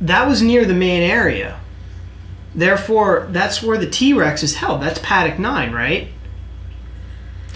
[0.00, 1.60] that was near the main area.
[2.54, 4.82] Therefore, that's where the T Rex is held.
[4.82, 6.08] That's Paddock 9, right?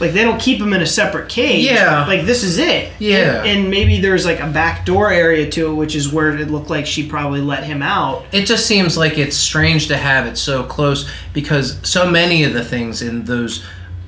[0.01, 1.67] Like they don't keep him in a separate cage.
[1.67, 2.07] Yeah.
[2.07, 2.91] Like this is it.
[2.99, 3.41] Yeah.
[3.41, 6.51] And, and maybe there's like a back door area to it, which is where it
[6.51, 8.25] looked like she probably let him out.
[8.33, 12.55] It just seems like it's strange to have it so close because so many of
[12.55, 13.65] the things in those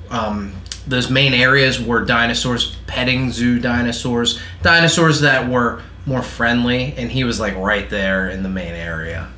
[0.09, 0.53] um,
[0.87, 7.23] those main areas were dinosaurs, petting zoo dinosaurs, dinosaurs that were more friendly, and he
[7.23, 9.29] was like right there in the main area.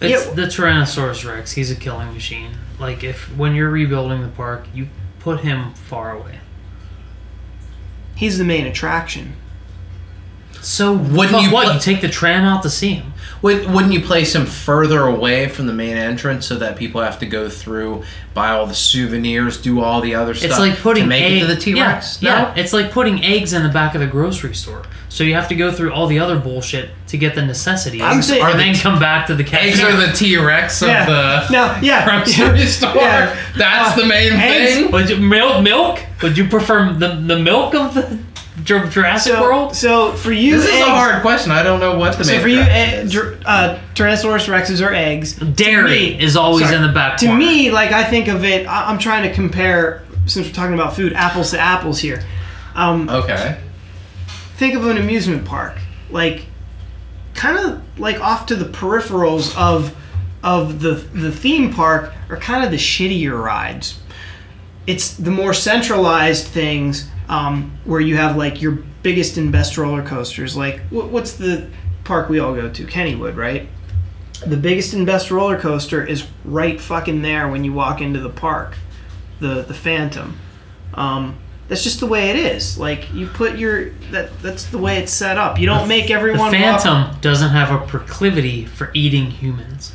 [0.00, 0.32] It's Yeah.
[0.34, 1.52] the Tyrannosaurus Rex.
[1.52, 2.52] He's a killing machine.
[2.78, 4.88] Like if when you're rebuilding the park, you
[5.18, 6.38] put him far away.
[8.14, 9.34] He's the main attraction.
[10.60, 11.66] So Wouldn't you what?
[11.66, 13.12] put- you take the tram out to see him?
[13.40, 17.20] Would, wouldn't you place him further away from the main entrance so that people have
[17.20, 18.02] to go through,
[18.34, 21.32] buy all the souvenirs, do all the other stuff It's like putting to make egg-
[21.34, 22.20] it to the T Rex?
[22.20, 24.82] Yeah, yeah, it's like putting eggs in the back of the grocery store.
[25.08, 28.22] So you have to go through all the other bullshit to get the necessities, I'm
[28.22, 29.86] saying- and then the- come back to the Eggs cashier.
[29.86, 31.06] are the T Rex of Yeah.
[31.06, 32.04] the No, yeah.
[32.04, 32.96] grocery store.
[32.96, 33.36] Yeah.
[33.56, 34.90] That's Uh, the main eggs- thing.
[34.90, 35.62] Would you milk?
[35.62, 36.00] Milk?
[36.22, 38.18] Would you prefer the the milk of the Jur-
[38.64, 39.76] Jurassic So, World?
[39.76, 41.52] so for you, This is a hard question.
[41.52, 43.12] I don't know what the So main for you, attraction is.
[43.12, 45.34] dr- uh, Tyrannosaurus rexes are eggs.
[45.34, 46.76] Dairy me- is always sorry.
[46.76, 47.16] in the back.
[47.18, 47.38] To corner.
[47.38, 50.02] me, like I think of it, I- I'm trying to compare.
[50.26, 52.22] Since we're talking about food, apples to apples here.
[52.76, 53.56] Um, Okay.
[54.56, 55.76] think of an amusement park,
[56.10, 56.46] like
[57.34, 59.92] kind of like off to the peripherals of
[60.42, 63.98] of the the theme park are kind of the shittier rides.
[64.86, 68.72] It's the more centralized things um, where you have like your
[69.02, 70.56] biggest and best roller coasters.
[70.56, 71.68] Like wh- what's the
[72.04, 72.84] park we all go to?
[72.84, 73.68] Kennywood, right?
[74.46, 78.30] The biggest and best roller coaster is right fucking there when you walk into the
[78.30, 78.76] park,
[79.40, 80.38] the the Phantom.
[80.94, 81.38] Um,
[81.68, 82.78] that's just the way it is.
[82.78, 85.58] Like you put your that that's the way it's set up.
[85.58, 89.92] You don't make The everyone walk- Phantom doesn't have a proclivity for eating humans,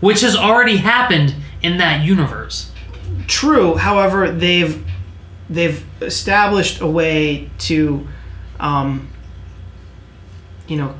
[0.00, 2.72] which has already happened in that universe.
[3.28, 3.76] True.
[3.76, 4.84] However, they've
[5.50, 8.06] they've established a way to,
[8.60, 9.08] um,
[10.68, 10.94] you know,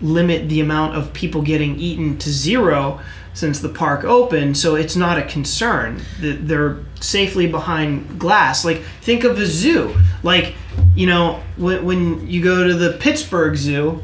[0.00, 3.00] limit the amount of people getting eaten to zero
[3.34, 4.56] since the park opened.
[4.56, 6.02] So it's not a concern.
[6.20, 8.64] Th- They're safely behind glass.
[8.64, 9.94] Like think of a zoo.
[10.22, 10.54] Like
[10.94, 14.02] you know when when you go to the Pittsburgh Zoo.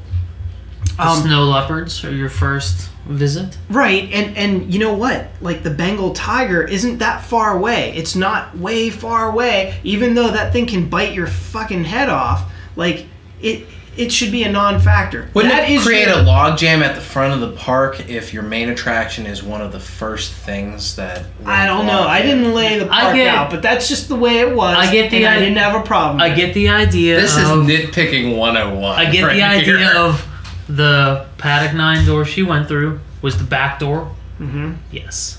[0.97, 3.59] The Um, snow leopards are your first visit.
[3.71, 5.29] Right, and and you know what?
[5.41, 7.93] Like the Bengal tiger isn't that far away.
[7.97, 12.51] It's not way far away, even though that thing can bite your fucking head off.
[12.77, 13.07] Like
[13.41, 13.67] it
[13.97, 15.29] it should be a non-factor.
[15.35, 18.33] Wouldn't That it is create your- a logjam at the front of the park if
[18.33, 21.25] your main attraction is one of the first things that?
[21.45, 22.03] I don't know.
[22.07, 24.77] I didn't lay the I park get- out, but that's just the way it was.
[24.77, 26.21] I get the and I i- didn't have a problem.
[26.21, 27.21] I get the idea.
[27.21, 28.97] This is of, nitpicking 101.
[28.97, 29.97] I get right the idea here.
[29.97, 30.25] of
[30.69, 34.11] the paddock nine door she went through was the back door.
[34.41, 34.77] Mhm.
[34.93, 35.39] Yes,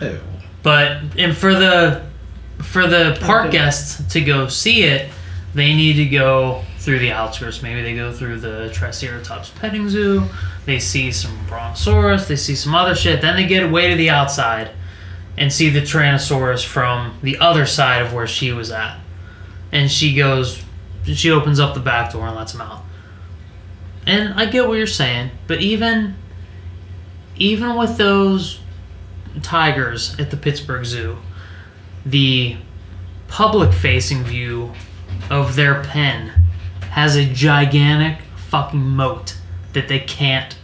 [0.00, 0.18] Ew.
[0.62, 2.02] but and for the
[2.62, 3.52] for the park Okay.
[3.58, 5.10] guests to go see it,
[5.54, 7.62] they need to go through the outskirts.
[7.62, 10.24] Maybe they go through the Triceratops petting zoo.
[10.66, 12.26] They see some brontosaurus.
[12.28, 13.20] They see some other shit.
[13.22, 14.70] Then they get away to the outside
[15.36, 18.96] and see the Tyrannosaurus from the other side of where she was at.
[19.72, 20.62] And she goes,
[21.06, 22.84] she opens up the back door and lets him out.
[24.06, 26.16] And I get what you're saying, but even,
[27.36, 28.60] even with those
[29.42, 31.18] tigers at the Pittsburgh Zoo,
[32.04, 32.56] the
[33.28, 34.72] public-facing view
[35.30, 36.28] of their pen
[36.90, 38.18] has a gigantic
[38.48, 39.36] fucking moat
[39.72, 40.56] that they can't,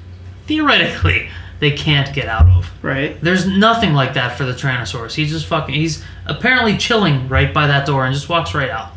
[0.47, 1.29] theoretically,
[1.61, 2.71] they can't get out of.
[2.83, 3.21] right.
[3.21, 5.15] There's nothing like that for the Tyrannosaurus.
[5.15, 5.75] He's just fucking.
[5.75, 8.93] He's apparently chilling right by that door and just walks right out.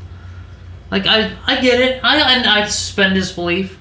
[0.92, 2.04] Like I, I get it.
[2.04, 3.78] I, I, I suspend disbelief.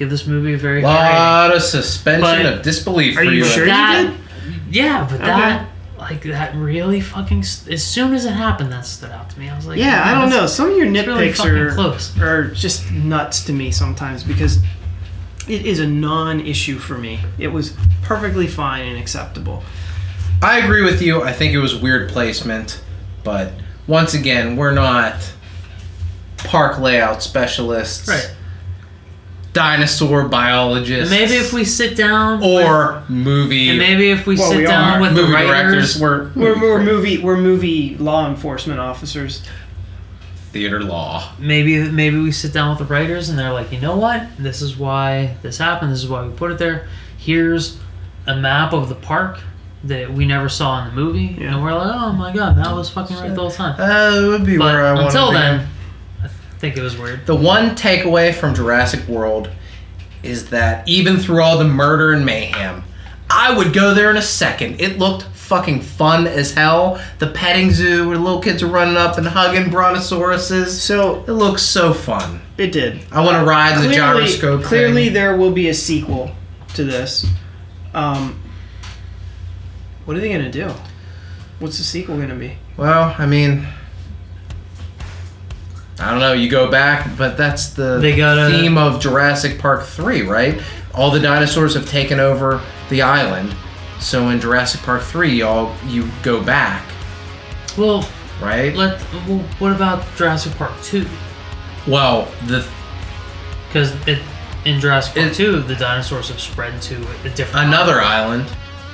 [0.00, 1.12] Give this movie a very high
[1.46, 3.44] lot of suspension But- of disbelief Are for you you.
[3.44, 3.66] sure?
[3.66, 3.66] rating.
[3.66, 4.12] you That,
[4.70, 5.26] yeah, but Okay.
[5.26, 5.68] that,
[5.98, 7.40] like that, really fucking.
[7.40, 9.50] s- As soon as it happened, that stood out to me.
[9.50, 10.46] I was like, Yeah, I don't that's- know.
[10.46, 12.18] Some of your It's really nitpicks fucking are close.
[12.18, 14.60] are just nuts to me sometimes because
[15.46, 17.20] it is a non-issue for me.
[17.38, 19.62] It was perfectly fine and acceptable.
[20.42, 21.22] I agree with you.
[21.22, 22.80] I think it was weird placement,
[23.22, 23.52] but
[23.86, 25.16] once again, we're not
[26.38, 28.30] park layout specialists, Right.
[29.52, 34.58] Dinosaur biologists, Maybe if we sit down, or movie and maybe if we Well, sit
[34.58, 35.00] we down are.
[35.00, 39.42] with the movie writers, directors, we're, We're, we're movie we're movie law enforcement officers.
[40.52, 41.30] theater law.
[41.38, 44.26] maybe maybe we sit down with the writers and they're like, you know what?
[44.38, 45.90] This is why this happened.
[45.92, 46.86] This is why we put it there.
[47.18, 47.78] Here's
[48.26, 49.40] a map of the park
[49.84, 51.54] that we never saw in the movie, Yeah.
[51.54, 53.80] and we're like, oh my god, that was fucking right the whole time.
[53.80, 55.64] Uh, it would be But where I want until to be.
[56.60, 57.26] Then, I think it was weird.
[57.26, 59.50] The one takeaway from Jurassic World
[60.22, 62.84] is that even through all the murder and mayhem,
[63.30, 64.80] I would go there in a second.
[64.80, 67.00] It looked fucking fun as hell.
[67.18, 70.68] The petting zoo where little kids are running up and hugging brontosauruses.
[70.68, 72.40] So It looks so fun.
[72.58, 73.00] it did.
[73.10, 73.96] I want to ride the clearly,
[74.26, 74.62] gyroscope.
[74.62, 75.14] clearly thing.
[75.14, 76.32] there will be a sequel
[76.74, 77.26] to this.
[77.94, 78.40] Um,
[80.04, 80.70] what are they gonna do?
[81.58, 82.56] What's the sequel gonna be?
[82.76, 83.66] Well, I mean,
[86.00, 86.32] I don't know.
[86.32, 90.60] You go back, but that's the They theme of Jurassic Park three, right?
[90.94, 93.54] All the dinosaurs have taken over the island.
[94.00, 96.82] So in Jurassic Park three, y'all you go back,
[97.76, 98.08] Well,
[98.40, 98.74] right?
[98.74, 98.98] let.
[99.28, 101.06] Well, what about Jurassic Park two?
[101.86, 102.66] Well, the
[103.68, 104.18] Because it
[104.64, 108.46] in Jurassic Park It- two, the dinosaurs have spread to a different another island,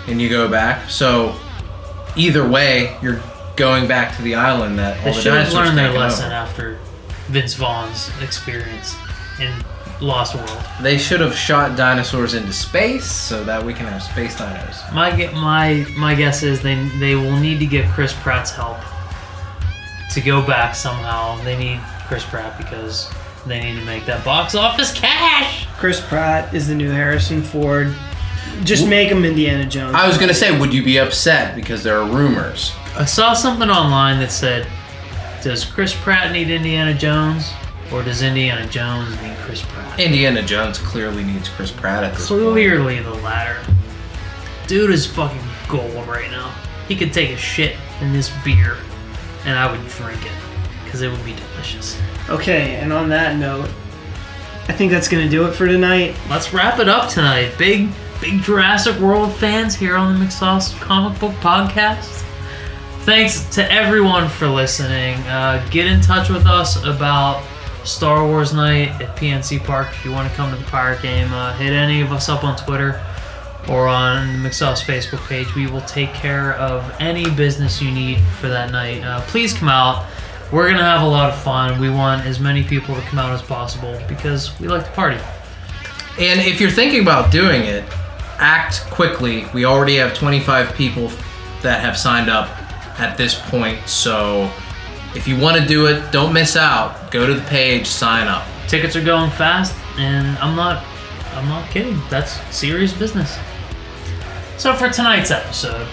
[0.08, 0.90] and you go back.
[0.90, 1.34] So
[2.16, 3.20] either way, you're
[3.56, 6.26] going back to the island that all They the should have dinosaurs learned their lesson
[6.26, 6.34] over.
[6.34, 6.78] after
[7.28, 8.94] Vince Vaughn's experience
[9.40, 9.52] in
[10.00, 10.62] Lost World.
[10.82, 14.92] They should have shot dinosaurs into space so that we can have space dinos.
[14.94, 18.78] My my my guess is they they will need to get Chris Pratt's help
[20.12, 21.42] to go back somehow.
[21.44, 23.10] They need Chris Pratt because
[23.46, 25.66] they need to make that box office cash.
[25.78, 27.94] Chris Pratt is the new Harrison Ford.
[28.64, 29.94] Just make him Indiana Jones.
[29.94, 32.72] I was gonna say, would you be upset because there are rumors?
[32.96, 34.66] I saw something online that said,
[35.46, 37.52] "Does Chris Pratt need Indiana Jones,
[37.92, 42.28] or does Indiana Jones need Chris Pratt?" Indiana Jones clearly needs Chris Pratt at this
[42.28, 42.42] point.
[42.42, 43.56] Clearly the latter.
[44.66, 46.52] Dude is fucking gold right now.
[46.88, 48.76] He could take a shit in this beer,
[49.44, 50.32] and I would drink it
[50.84, 51.96] because it would be delicious.
[52.28, 53.70] Okay, and on that note,
[54.68, 56.16] I think that's gonna do it for tonight.
[56.28, 57.52] Let's wrap it up tonight.
[57.56, 57.88] Big,
[58.20, 62.24] big Jurassic World fans here on the McSauce Comic Book Podcast.
[63.06, 65.14] Thanks to everyone for listening.
[65.28, 67.40] Uh, get in touch with us about
[67.84, 71.32] Star Wars Night at PNC Park if you want to come to the Pirate Game.
[71.32, 73.00] Uh, hit any of us up on Twitter
[73.68, 75.54] or on the McSauce Facebook page.
[75.54, 79.04] We will take care of any business you need for that night.
[79.04, 80.04] Uh, please come out.
[80.50, 81.80] We're gonna have a lot of fun.
[81.80, 85.20] We want as many people to come out as possible because we like to party.
[86.18, 87.84] And if you're thinking about doing it,
[88.38, 89.46] act quickly.
[89.54, 91.12] We already have 25 people
[91.62, 92.65] that have signed up
[92.98, 93.88] at this point.
[93.88, 94.50] So
[95.14, 97.10] if you want to do it, don't miss out.
[97.10, 98.46] Go to the page, sign up.
[98.68, 100.84] tickets are going fast and i'm not
[101.34, 103.38] i'm not kidding that's serious business
[104.58, 105.86] so for tonight's episode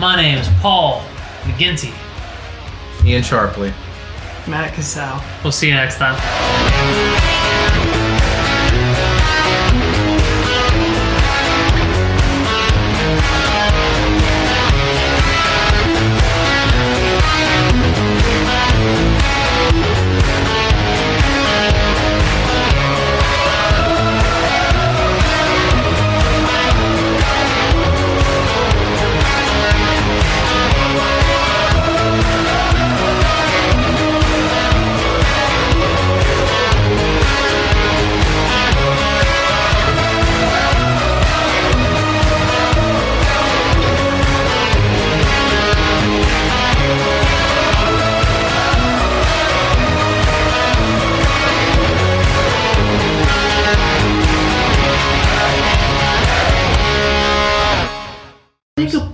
[0.00, 1.02] my name is paul
[1.42, 1.94] mcginty
[3.04, 3.72] Ian Sharpley.
[4.48, 5.22] Matt Casal.
[5.44, 7.20] we'll see you next time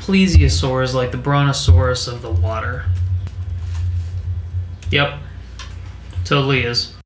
[0.08, 2.86] I think a plesiosaur is like the brontosaurus of the water.
[4.90, 5.20] Yep.
[6.24, 6.97] Totally is.